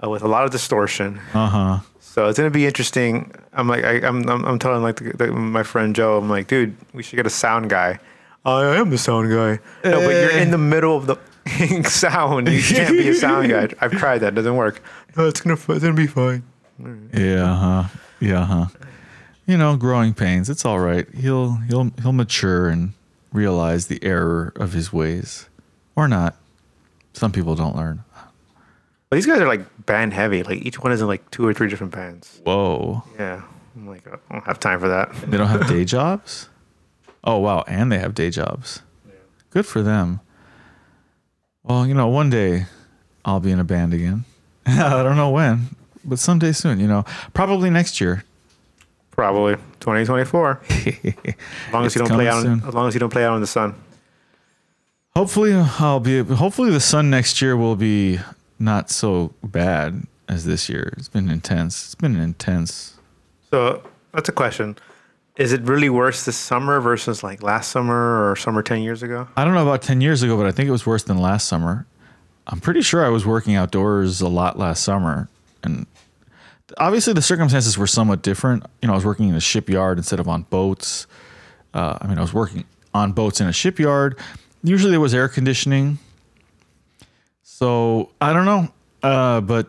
[0.03, 1.19] uh, with a lot of distortion.
[1.35, 1.79] Uh huh.
[2.01, 3.33] So it's gonna be interesting.
[3.53, 6.47] I'm like, I, I'm, I'm, I'm telling like the, the, my friend Joe, I'm like,
[6.49, 7.99] dude, we should get a sound guy.
[8.45, 9.59] I am the sound guy.
[9.85, 11.17] No, but you're in the middle of the
[11.89, 12.49] sound.
[12.49, 13.69] You can't be a sound guy.
[13.81, 14.29] I've tried that.
[14.29, 14.81] It doesn't work.
[15.17, 16.43] No, it's gonna, it's gonna be fine.
[17.13, 17.85] Yeah, huh.
[18.21, 18.67] Yeah, huh.
[19.47, 20.51] You know, growing pains.
[20.51, 21.09] It's all right.
[21.15, 22.93] He'll he'll he'll mature and
[23.33, 25.49] realize the error of his ways,
[25.95, 26.37] or not.
[27.13, 28.05] Some people don't learn.
[29.09, 30.43] But these guys are like band heavy.
[30.43, 32.41] Like each one is in like two or three different bands.
[32.45, 33.05] Whoa.
[33.19, 33.43] Yeah.
[33.77, 35.13] I'm like, I don't have time for that.
[35.31, 36.49] They don't have day jobs?
[37.23, 37.65] Oh, wow.
[37.67, 38.81] And they have day jobs.
[39.51, 40.21] Good for them.
[41.63, 42.67] Well, you know, one day
[43.25, 44.25] I'll be in a band again.
[44.67, 45.69] I don't know when,
[46.05, 48.25] but someday soon, you know, probably next year.
[49.17, 50.61] Probably 2024.
[50.69, 52.63] As long as you don't play out, soon.
[52.67, 53.75] as long as you don't play out in the sun.
[55.15, 58.21] Hopefully I'll be hopefully the sun next year will be
[58.59, 60.93] not so bad as this year.
[60.99, 61.87] It's been intense.
[61.87, 62.99] It's been intense.
[63.51, 64.77] So that's a question.
[65.37, 69.29] Is it really worse this summer versus like last summer or summer 10 years ago?
[69.37, 71.49] I don't know about 10 years ago, but I think it was worse than last
[71.49, 71.87] summer.
[72.47, 75.29] I'm pretty sure I was working outdoors a lot last summer.
[75.63, 75.87] And
[76.79, 78.65] obviously, the circumstances were somewhat different.
[78.83, 81.07] You know, I was working in a shipyard instead of on boats.
[81.75, 82.65] Uh, I mean, I was working
[82.95, 84.19] on boats in a shipyard.
[84.63, 85.99] Usually, there was air conditioning.
[87.43, 88.69] So I don't know.
[89.03, 89.69] Uh, but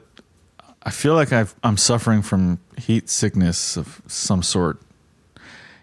[0.83, 4.79] I feel like I've, I'm suffering from heat sickness of some sort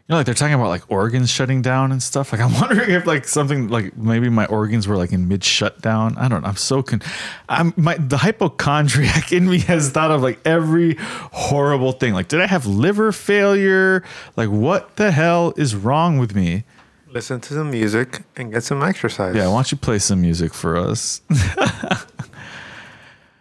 [0.09, 2.33] know, like they're talking about like organs shutting down and stuff.
[2.33, 6.17] Like I'm wondering if like something like maybe my organs were like in mid shutdown.
[6.19, 6.49] I don't know.
[6.49, 7.01] I'm so con.
[7.49, 12.13] I'm my the hypochondriac in me has thought of like every horrible thing.
[12.13, 14.03] Like, did I have liver failure?
[14.37, 16.65] Like, what the hell is wrong with me?
[17.09, 19.37] Listen to some music and get some exercise.
[19.37, 21.23] Yeah, why don't you play some music for us?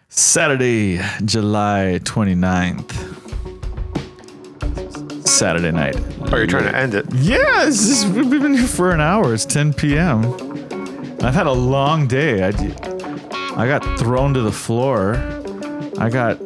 [0.08, 3.23] Saturday, July 29th.
[5.34, 5.96] Saturday night.
[6.32, 7.06] Oh, you're trying to end it.
[7.12, 9.34] Yeah, this is, we've been here for an hour.
[9.34, 10.24] It's 10 p.m.
[11.22, 12.44] I've had a long day.
[12.44, 12.48] I,
[13.56, 15.16] I got thrown to the floor.
[15.98, 16.38] I got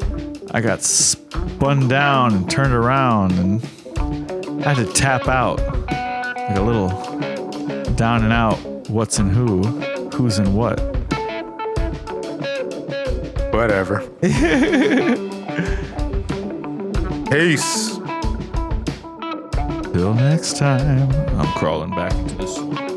[0.52, 3.62] I got spun down and turned around and
[4.64, 6.88] I had to tap out like a little
[7.94, 8.56] down and out.
[8.88, 9.64] What's in who?
[10.12, 10.80] Who's in what?
[13.52, 14.00] Whatever.
[17.30, 17.87] Peace.
[19.98, 22.87] Till next time, I'm crawling back into this.